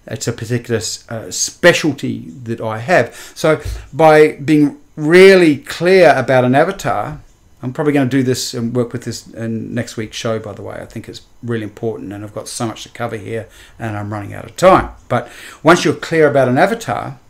It's 0.07 0.27
a 0.27 0.33
particular 0.33 0.81
uh, 1.09 1.31
specialty 1.31 2.31
that 2.45 2.61
I 2.61 2.79
have. 2.79 3.15
So 3.35 3.61
by 3.93 4.33
being 4.33 4.81
really 4.97 5.59
clear 5.59 6.13
about 6.17 6.45
an 6.45 6.55
avatar, 6.55 7.21
I'm 7.63 7.73
probably 7.73 7.93
going 7.93 8.09
to 8.09 8.17
do 8.17 8.25
this 8.25 8.55
and 8.55 8.75
work 8.75 8.93
with 8.93 9.05
this 9.05 9.29
in 9.29 9.73
next 9.73 9.97
week's 9.97 10.17
show, 10.17 10.41
by 10.41 10.53
the 10.53 10.63
way. 10.63 10.77
I 10.81 10.85
think 10.85 11.09
it's 11.09 11.23
really 11.45 11.63
important, 11.63 12.13
and 12.13 12.25
I've 12.25 12.35
got 12.35 12.49
so 12.49 12.67
much 12.67 12.83
to 12.83 12.89
cover 12.89 13.17
here, 13.17 13.49
and 13.79 13.97
I'm 13.97 14.13
running 14.13 14.35
out 14.35 14.45
of 14.45 14.57
time. 14.57 14.91
But 15.09 15.31
once 15.63 15.85
you're 15.85 15.95
clear 15.95 16.29
about 16.29 16.49
an 16.49 16.59
avatar, 16.59 17.21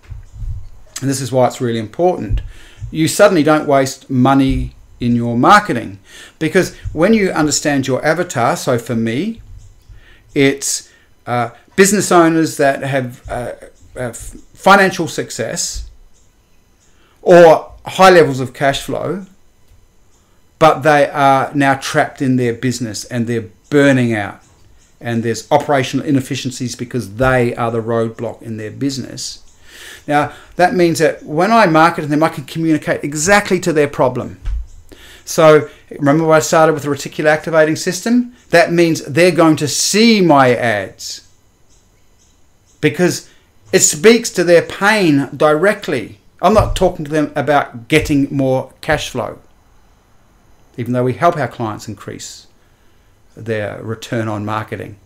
and 1.03 1.11
this 1.11 1.21
is 1.21 1.31
why 1.31 1.47
it's 1.49 1.61
really 1.61 1.79
important, 1.79 2.41
you 2.91 3.09
suddenly 3.09 3.43
don't 3.43 3.67
waste 3.67 4.09
money 4.09 4.75
in 5.03 5.17
your 5.17 5.37
marketing. 5.37 5.99
Because 6.39 6.77
when 6.93 7.13
you 7.13 7.31
understand 7.31 7.87
your 7.87 8.05
avatar, 8.05 8.57
so 8.57 8.79
for 8.79 8.95
me, 8.95 9.43
it's 10.35 10.91
uh, 11.27 11.51
business 11.77 12.13
owners 12.13 12.57
that 12.57 12.83
have 12.83 13.29
uh, 13.29 13.53
uh, 13.97 14.13
financial 14.13 15.09
success 15.09 15.91
or 17.21 17.73
high 17.85 18.11
levels 18.11 18.41
of 18.41 18.55
cash 18.55 18.83
flow, 18.83 19.27
but 20.59 20.81
they 20.81 21.09
are 21.11 21.53
now 21.55 21.75
trapped 21.75 22.23
in 22.23 22.37
their 22.37 22.53
business 22.53 23.05
and 23.07 23.27
they're 23.27 23.49
burning 23.71 24.15
out. 24.15 24.41
And 25.01 25.25
there's 25.25 25.51
operational 25.51 26.07
inefficiencies 26.07 26.77
because 26.77 27.17
they 27.17 27.57
are 27.57 27.73
the 27.73 27.83
roadblock 27.83 28.41
in 28.41 28.57
their 28.57 28.71
business. 28.71 29.43
Now, 30.07 30.33
that 30.57 30.75
means 30.75 31.01
that 31.01 31.25
when 31.25 31.51
I 31.51 31.67
market 31.67 32.03
to 32.03 32.07
them, 32.07 32.23
I 32.23 32.29
can 32.29 32.45
communicate 32.45 33.03
exactly 33.03 33.59
to 33.61 33.73
their 33.73 33.89
problem. 33.89 34.41
So 35.25 35.69
remember 35.91 36.31
I 36.33 36.41
started 36.41 36.73
with 36.73 36.83
the 36.83 36.89
reticular 36.89 37.27
activating 37.27 37.77
system? 37.77 38.35
That 38.51 38.73
means 38.73 39.05
they're 39.05 39.31
going 39.31 39.57
to 39.57 39.69
see 39.69 40.21
my 40.21 40.55
ads 40.55 41.29
because 42.81 43.31
it 43.73 43.81
speaks 43.81 44.31
to 44.31 44.45
their 44.45 44.63
pain 44.63 45.31
directly. 45.35 46.19
I'm 46.43 46.55
not 46.55 46.77
talking 46.77 47.05
to 47.05 47.11
them 47.11 47.33
about 47.37 47.89
getting 47.89 48.35
more 48.35 48.73
cash 48.81 49.11
flow, 49.11 49.39
even 50.77 50.93
though 50.93 51.05
we 51.05 51.15
help 51.15 51.37
our 51.37 51.49
clients 51.49 51.89
increase 51.89 52.49
their 53.37 53.83
return 53.83 54.29
on 54.29 54.45
marketing. 54.45 54.97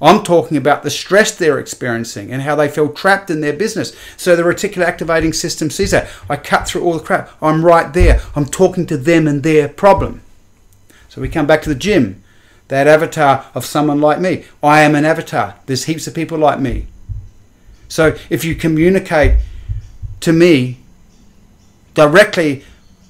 I'm 0.00 0.22
talking 0.22 0.56
about 0.56 0.82
the 0.82 0.90
stress 0.90 1.36
they're 1.36 1.58
experiencing 1.58 2.30
and 2.30 2.42
how 2.42 2.54
they 2.54 2.68
feel 2.68 2.88
trapped 2.88 3.30
in 3.30 3.40
their 3.40 3.52
business. 3.52 3.96
So 4.16 4.36
the 4.36 4.44
reticular 4.44 4.84
activating 4.84 5.32
system 5.32 5.70
sees 5.70 5.90
that. 5.90 6.08
I 6.28 6.36
cut 6.36 6.68
through 6.68 6.84
all 6.84 6.96
the 6.96 7.04
crap. 7.04 7.30
I'm 7.42 7.64
right 7.64 7.92
there. 7.92 8.22
I'm 8.36 8.46
talking 8.46 8.86
to 8.86 8.96
them 8.96 9.26
and 9.26 9.42
their 9.42 9.68
problem. 9.68 10.22
So 11.08 11.20
we 11.20 11.28
come 11.28 11.46
back 11.46 11.62
to 11.62 11.68
the 11.68 11.74
gym. 11.74 12.22
That 12.68 12.86
avatar 12.86 13.46
of 13.54 13.64
someone 13.64 14.00
like 14.00 14.20
me. 14.20 14.44
I 14.62 14.82
am 14.82 14.94
an 14.94 15.04
avatar. 15.04 15.56
There's 15.66 15.84
heaps 15.84 16.06
of 16.06 16.14
people 16.14 16.38
like 16.38 16.60
me. 16.60 16.86
So 17.88 18.16
if 18.28 18.44
you 18.44 18.54
communicate 18.54 19.38
to 20.20 20.32
me 20.32 20.78
directly 21.94 22.64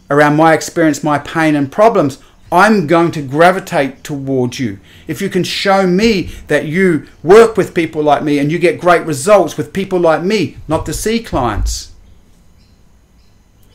around 0.09 0.37
my 0.37 0.55
experience, 0.55 1.03
my 1.03 1.19
pain 1.19 1.55
and 1.55 1.71
problems, 1.71 2.19
I'm 2.51 2.87
going 2.87 3.13
to 3.13 3.23
gravitate 3.23 4.03
towards 4.05 4.59
you. 4.59 4.81
If 5.07 5.21
you 5.21 5.29
can 5.29 5.45
show 5.45 5.87
me 5.87 6.31
that 6.47 6.67
you 6.67 7.07
work 7.23 7.57
with 7.57 7.75
people 7.75 8.03
like 8.03 8.23
me 8.23 8.39
and 8.39 8.51
you 8.51 8.59
get 8.59 8.81
great 8.81 9.05
results 9.05 9.57
with 9.57 9.73
people 9.73 10.01
like 10.01 10.23
me, 10.23 10.57
not 10.67 10.87
the 10.87 10.95
C 10.95 11.23
clients. 11.23 11.93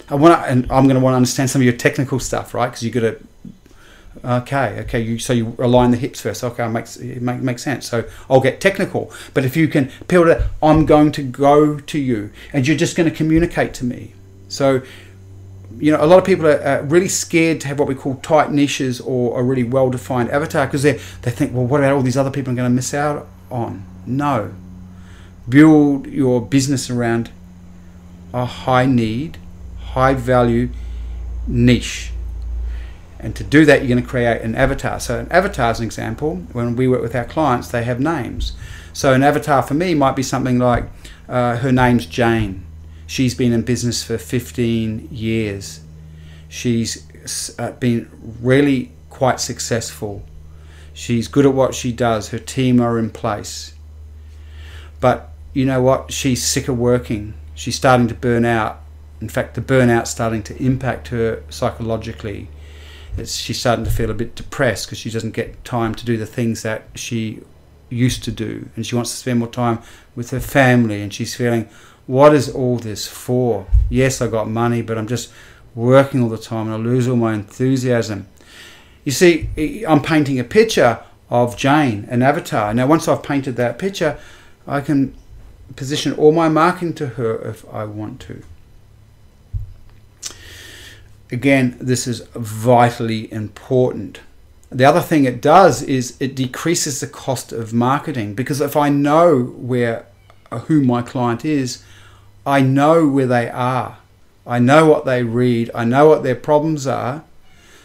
I 0.09 0.15
want 0.15 0.33
to, 0.33 0.49
and 0.49 0.63
I'm 0.71 0.85
going 0.85 0.95
to 0.95 0.99
want 0.99 1.13
to 1.13 1.17
understand 1.17 1.49
some 1.49 1.61
of 1.61 1.65
your 1.65 1.75
technical 1.75 2.19
stuff, 2.19 2.53
right? 2.53 2.67
Because 2.67 2.83
you 2.83 2.91
got 2.91 3.01
to. 3.01 3.19
Okay, 4.23 4.79
okay. 4.81 5.01
You 5.01 5.17
so 5.17 5.33
you 5.33 5.55
align 5.59 5.91
the 5.91 5.97
hips 5.97 6.21
first. 6.21 6.43
Okay, 6.43 6.65
it 6.65 6.69
makes 6.69 6.97
it 6.97 7.21
make, 7.21 7.41
makes 7.41 7.63
sense. 7.63 7.89
So 7.89 8.07
I'll 8.29 8.41
get 8.41 8.61
technical. 8.61 9.11
But 9.33 9.43
if 9.43 9.57
you 9.57 9.67
can 9.67 9.91
peel 10.07 10.27
it, 10.29 10.43
I'm 10.61 10.85
going 10.85 11.11
to 11.13 11.23
go 11.23 11.79
to 11.79 11.99
you, 11.99 12.31
and 12.51 12.67
you're 12.67 12.77
just 12.77 12.95
going 12.95 13.09
to 13.09 13.15
communicate 13.15 13.73
to 13.75 13.85
me. 13.85 14.13
So 14.49 14.81
you 15.77 15.91
know, 15.91 16.03
a 16.03 16.05
lot 16.05 16.19
of 16.19 16.25
people 16.25 16.45
are, 16.47 16.83
really 16.83 17.07
scared 17.07 17.61
to 17.61 17.67
have 17.67 17.79
what 17.79 17.87
we 17.87 17.95
call 17.95 18.15
tight 18.15 18.51
niches 18.51 19.01
or 19.01 19.39
a 19.39 19.43
really 19.43 19.63
well 19.63 19.89
defined 19.89 20.29
avatar 20.29 20.65
because 20.65 20.83
they 20.83 20.93
they 21.21 21.31
think, 21.31 21.53
well, 21.53 21.65
what 21.65 21.79
about 21.79 21.93
all 21.93 22.01
these 22.01 22.17
other 22.17 22.31
people 22.31 22.51
I'm 22.51 22.55
going 22.55 22.69
to 22.69 22.75
miss 22.75 22.93
out 22.93 23.27
on? 23.49 23.85
No. 24.05 24.53
Build 25.47 26.07
your 26.07 26.41
business 26.41 26.89
around 26.89 27.31
a 28.33 28.45
high 28.45 28.85
need, 28.85 29.37
high 29.79 30.13
value 30.13 30.69
niche. 31.47 32.11
And 33.19 33.35
to 33.35 33.43
do 33.43 33.63
that, 33.65 33.79
you're 33.79 33.87
going 33.87 34.03
to 34.03 34.09
create 34.09 34.41
an 34.41 34.55
avatar. 34.55 34.99
So, 34.99 35.19
an 35.19 35.31
avatar, 35.31 35.71
as 35.71 35.79
an 35.79 35.85
example, 35.85 36.37
when 36.51 36.75
we 36.75 36.89
work 36.89 37.01
with 37.01 37.15
our 37.15 37.23
clients, 37.23 37.69
they 37.69 37.83
have 37.83 37.99
names. 37.99 38.51
So, 38.91 39.13
an 39.13 39.23
avatar 39.23 39.63
for 39.63 39.75
me 39.75 39.93
might 39.93 40.15
be 40.15 40.23
something 40.23 40.59
like 40.59 40.85
uh, 41.29 41.57
her 41.57 41.71
name's 41.71 42.05
Jane 42.05 42.65
She's 43.13 43.35
been 43.35 43.53
in 43.53 43.61
business 43.61 44.03
for 44.03 44.17
15 44.17 45.09
years. 45.11 45.81
She's 46.49 47.05
uh, 47.59 47.73
been 47.73 48.09
really 48.41 48.91
quite 49.11 49.39
successful. 49.39 50.23
She's 50.95 51.27
good 51.27 51.45
at 51.45 51.53
what 51.53 51.75
she 51.75 51.91
does. 51.91 52.29
Her 52.29 52.39
team 52.39 52.81
are 52.81 52.97
in 52.97 53.11
place. 53.11 53.75
But 54.99 55.29
you 55.53 55.63
know 55.63 55.79
what? 55.79 56.11
She's 56.11 56.43
sick 56.43 56.67
of 56.67 56.79
working. 56.79 57.35
She's 57.53 57.75
starting 57.75 58.07
to 58.07 58.15
burn 58.15 58.45
out. 58.45 58.81
In 59.21 59.29
fact, 59.29 59.53
the 59.53 59.61
burnout's 59.61 60.09
starting 60.09 60.41
to 60.41 60.57
impact 60.57 61.09
her 61.09 61.43
psychologically. 61.51 62.47
It's, 63.15 63.35
she's 63.35 63.59
starting 63.59 63.85
to 63.85 63.91
feel 63.91 64.09
a 64.09 64.15
bit 64.15 64.33
depressed 64.33 64.87
because 64.87 64.97
she 64.97 65.11
doesn't 65.11 65.35
get 65.35 65.63
time 65.63 65.93
to 65.93 66.03
do 66.03 66.17
the 66.17 66.25
things 66.25 66.63
that 66.63 66.87
she 66.95 67.43
used 67.91 68.23
to 68.23 68.31
do. 68.31 68.69
And 68.75 68.83
she 68.87 68.95
wants 68.95 69.11
to 69.11 69.17
spend 69.17 69.37
more 69.37 69.47
time 69.47 69.83
with 70.15 70.31
her 70.31 70.39
family. 70.39 71.03
And 71.03 71.13
she's 71.13 71.35
feeling, 71.35 71.69
what 72.07 72.33
is 72.33 72.49
all 72.49 72.77
this 72.77 73.07
for? 73.07 73.65
Yes, 73.89 74.21
I 74.21 74.27
got 74.27 74.49
money, 74.49 74.81
but 74.81 74.97
I'm 74.97 75.07
just 75.07 75.31
working 75.75 76.21
all 76.21 76.29
the 76.29 76.37
time 76.37 76.67
and 76.67 76.75
I 76.75 76.77
lose 76.77 77.07
all 77.07 77.15
my 77.15 77.33
enthusiasm. 77.33 78.27
You 79.03 79.11
see, 79.11 79.83
I'm 79.87 80.01
painting 80.01 80.39
a 80.39 80.43
picture 80.43 81.03
of 81.29 81.57
Jane, 81.57 82.05
an 82.09 82.21
avatar. 82.21 82.73
Now, 82.73 82.87
once 82.87 83.07
I've 83.07 83.23
painted 83.23 83.55
that 83.55 83.79
picture, 83.79 84.17
I 84.67 84.81
can 84.81 85.15
position 85.75 86.13
all 86.13 86.31
my 86.31 86.49
marketing 86.49 86.93
to 86.95 87.07
her 87.07 87.35
if 87.49 87.65
I 87.73 87.85
want 87.85 88.19
to. 88.21 88.43
Again, 91.31 91.77
this 91.81 92.05
is 92.05 92.21
vitally 92.35 93.31
important. 93.33 94.19
The 94.69 94.85
other 94.85 95.01
thing 95.01 95.25
it 95.25 95.41
does 95.41 95.81
is 95.81 96.15
it 96.19 96.35
decreases 96.35 96.99
the 96.99 97.07
cost 97.07 97.51
of 97.51 97.73
marketing 97.73 98.35
because 98.35 98.61
if 98.61 98.75
I 98.75 98.89
know 98.89 99.41
where 99.43 100.05
who 100.59 100.81
my 100.81 101.01
client 101.01 101.45
is, 101.45 101.83
I 102.45 102.61
know 102.61 103.07
where 103.07 103.27
they 103.27 103.49
are. 103.49 103.97
I 104.45 104.59
know 104.59 104.85
what 104.85 105.05
they 105.05 105.23
read. 105.23 105.71
I 105.73 105.85
know 105.85 106.09
what 106.09 106.23
their 106.23 106.35
problems 106.35 106.85
are. 106.85 107.23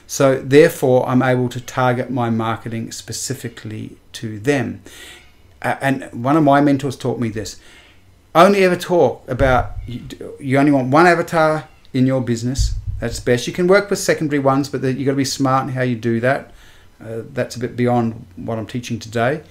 So, 0.06 0.40
therefore, 0.40 1.06
I'm 1.08 1.22
able 1.22 1.48
to 1.50 1.60
target 1.60 2.10
my 2.10 2.30
marketing 2.30 2.92
specifically 2.92 3.98
to 4.14 4.38
them. 4.38 4.82
And 5.60 6.08
one 6.12 6.36
of 6.36 6.42
my 6.42 6.60
mentors 6.60 6.96
taught 6.96 7.20
me 7.20 7.28
this 7.28 7.60
only 8.34 8.62
ever 8.62 8.76
talk 8.76 9.28
about 9.28 9.72
you 9.86 10.58
only 10.58 10.70
want 10.70 10.88
one 10.88 11.06
avatar 11.06 11.68
in 11.92 12.06
your 12.06 12.20
business. 12.20 12.74
That's 13.00 13.20
best. 13.20 13.46
You 13.46 13.52
can 13.52 13.66
work 13.66 13.90
with 13.90 13.98
secondary 13.98 14.38
ones, 14.38 14.68
but 14.68 14.82
you've 14.82 15.06
got 15.06 15.12
to 15.12 15.16
be 15.16 15.24
smart 15.24 15.66
in 15.66 15.74
how 15.74 15.82
you 15.82 15.96
do 15.96 16.20
that. 16.20 16.52
Uh, 17.02 17.22
that's 17.32 17.56
a 17.56 17.60
bit 17.60 17.76
beyond 17.76 18.26
what 18.36 18.58
I'm 18.58 18.66
teaching 18.66 18.98
today 18.98 19.42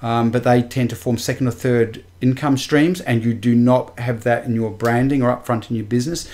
um, 0.00 0.30
but 0.30 0.44
they 0.44 0.62
tend 0.62 0.90
to 0.90 0.96
form 0.96 1.18
second 1.18 1.48
or 1.48 1.52
third 1.52 2.04
income 2.20 2.56
streams, 2.56 3.00
and 3.00 3.24
you 3.24 3.34
do 3.34 3.54
not 3.54 3.98
have 3.98 4.24
that 4.24 4.44
in 4.44 4.54
your 4.54 4.70
branding 4.70 5.22
or 5.22 5.34
upfront 5.34 5.70
in 5.70 5.76
your 5.76 5.84
business. 5.84 6.28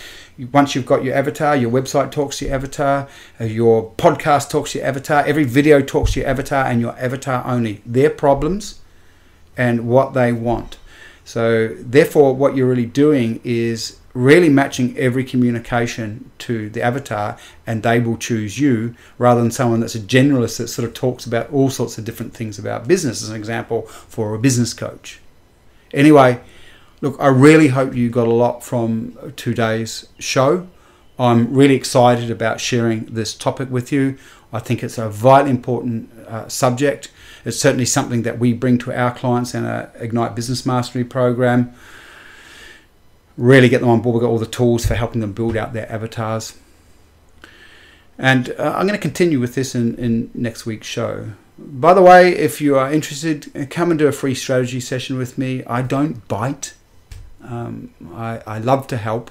Once 0.52 0.74
you've 0.74 0.86
got 0.86 1.04
your 1.04 1.14
avatar, 1.14 1.56
your 1.56 1.70
website 1.70 2.10
talks 2.10 2.38
to 2.38 2.46
your 2.46 2.54
avatar, 2.54 3.08
uh, 3.40 3.44
your 3.44 3.90
podcast 3.92 4.50
talks 4.50 4.72
to 4.72 4.78
your 4.78 4.86
avatar, 4.86 5.24
every 5.26 5.44
video 5.44 5.80
talks 5.80 6.12
to 6.12 6.20
your 6.20 6.28
avatar, 6.28 6.66
and 6.66 6.80
your 6.80 6.98
avatar 6.98 7.44
only. 7.46 7.80
Their 7.86 8.10
problems 8.10 8.80
and 9.56 9.86
what 9.88 10.14
they 10.14 10.32
want. 10.32 10.78
So, 11.24 11.68
therefore, 11.78 12.34
what 12.34 12.56
you're 12.56 12.68
really 12.68 12.86
doing 12.86 13.40
is 13.44 13.98
really 14.14 14.48
matching 14.48 14.96
every 14.96 15.24
communication 15.24 16.30
to 16.38 16.70
the 16.70 16.80
avatar 16.80 17.36
and 17.66 17.82
they 17.82 17.98
will 17.98 18.16
choose 18.16 18.58
you 18.60 18.94
rather 19.18 19.42
than 19.42 19.50
someone 19.50 19.80
that's 19.80 19.96
a 19.96 20.00
generalist 20.00 20.56
that 20.58 20.68
sort 20.68 20.86
of 20.86 20.94
talks 20.94 21.26
about 21.26 21.52
all 21.52 21.68
sorts 21.68 21.98
of 21.98 22.04
different 22.04 22.32
things 22.32 22.56
about 22.56 22.86
business, 22.86 23.22
as 23.22 23.28
an 23.28 23.36
example, 23.36 23.82
for 23.82 24.34
a 24.34 24.38
business 24.38 24.72
coach. 24.72 25.20
Anyway, 25.92 26.40
look, 27.00 27.16
I 27.18 27.26
really 27.26 27.68
hope 27.68 27.94
you 27.94 28.08
got 28.08 28.28
a 28.28 28.32
lot 28.32 28.62
from 28.62 29.18
today's 29.36 30.06
show. 30.20 30.68
I'm 31.18 31.52
really 31.52 31.74
excited 31.74 32.30
about 32.30 32.60
sharing 32.60 33.06
this 33.06 33.34
topic 33.34 33.68
with 33.68 33.90
you. 33.90 34.16
I 34.52 34.60
think 34.60 34.84
it's 34.84 34.98
a 34.98 35.08
vitally 35.08 35.50
important 35.50 36.10
uh, 36.28 36.48
subject. 36.48 37.10
It's 37.44 37.58
certainly 37.58 37.84
something 37.84 38.22
that 38.22 38.38
we 38.38 38.52
bring 38.52 38.78
to 38.78 38.96
our 38.96 39.12
clients 39.12 39.54
in 39.54 39.64
our 39.64 39.90
Ignite 39.96 40.36
Business 40.36 40.64
Mastery 40.64 41.02
program 41.02 41.74
really 43.36 43.68
get 43.68 43.80
them 43.80 43.90
on 43.90 44.00
board. 44.00 44.14
We've 44.14 44.22
got 44.22 44.30
all 44.30 44.38
the 44.38 44.46
tools 44.46 44.86
for 44.86 44.94
helping 44.94 45.20
them 45.20 45.32
build 45.32 45.56
out 45.56 45.72
their 45.72 45.90
avatars. 45.90 46.58
And 48.18 48.50
uh, 48.50 48.74
I'm 48.76 48.86
going 48.86 48.98
to 48.98 49.02
continue 49.02 49.40
with 49.40 49.54
this 49.54 49.74
in, 49.74 49.96
in 49.96 50.30
next 50.34 50.66
week's 50.66 50.86
show. 50.86 51.32
By 51.58 51.94
the 51.94 52.02
way, 52.02 52.34
if 52.36 52.60
you 52.60 52.76
are 52.76 52.92
interested, 52.92 53.70
come 53.70 53.90
and 53.90 53.98
do 53.98 54.06
a 54.06 54.12
free 54.12 54.34
strategy 54.34 54.80
session 54.80 55.16
with 55.16 55.38
me. 55.38 55.64
I 55.64 55.82
don't 55.82 56.26
bite. 56.28 56.74
Um, 57.42 57.92
I, 58.12 58.40
I 58.46 58.58
love 58.58 58.86
to 58.88 58.96
help. 58.96 59.30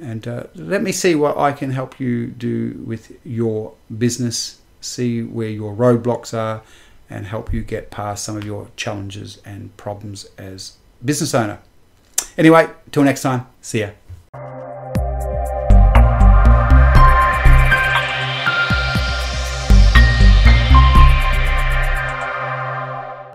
And 0.00 0.28
uh, 0.28 0.44
let 0.54 0.82
me 0.82 0.92
see 0.92 1.14
what 1.14 1.36
I 1.36 1.52
can 1.52 1.72
help 1.72 1.98
you 1.98 2.28
do 2.28 2.82
with 2.86 3.18
your 3.26 3.74
business, 3.96 4.60
see 4.80 5.22
where 5.22 5.48
your 5.48 5.74
roadblocks 5.74 6.32
are, 6.32 6.62
and 7.10 7.26
help 7.26 7.52
you 7.52 7.62
get 7.62 7.90
past 7.90 8.24
some 8.24 8.36
of 8.36 8.44
your 8.44 8.68
challenges 8.76 9.40
and 9.44 9.76
problems 9.76 10.26
as 10.36 10.76
business 11.04 11.34
owner. 11.34 11.58
Anyway, 12.38 12.68
till 12.92 13.02
next 13.02 13.22
time, 13.22 13.42
see 13.60 13.80
ya. 13.80 13.90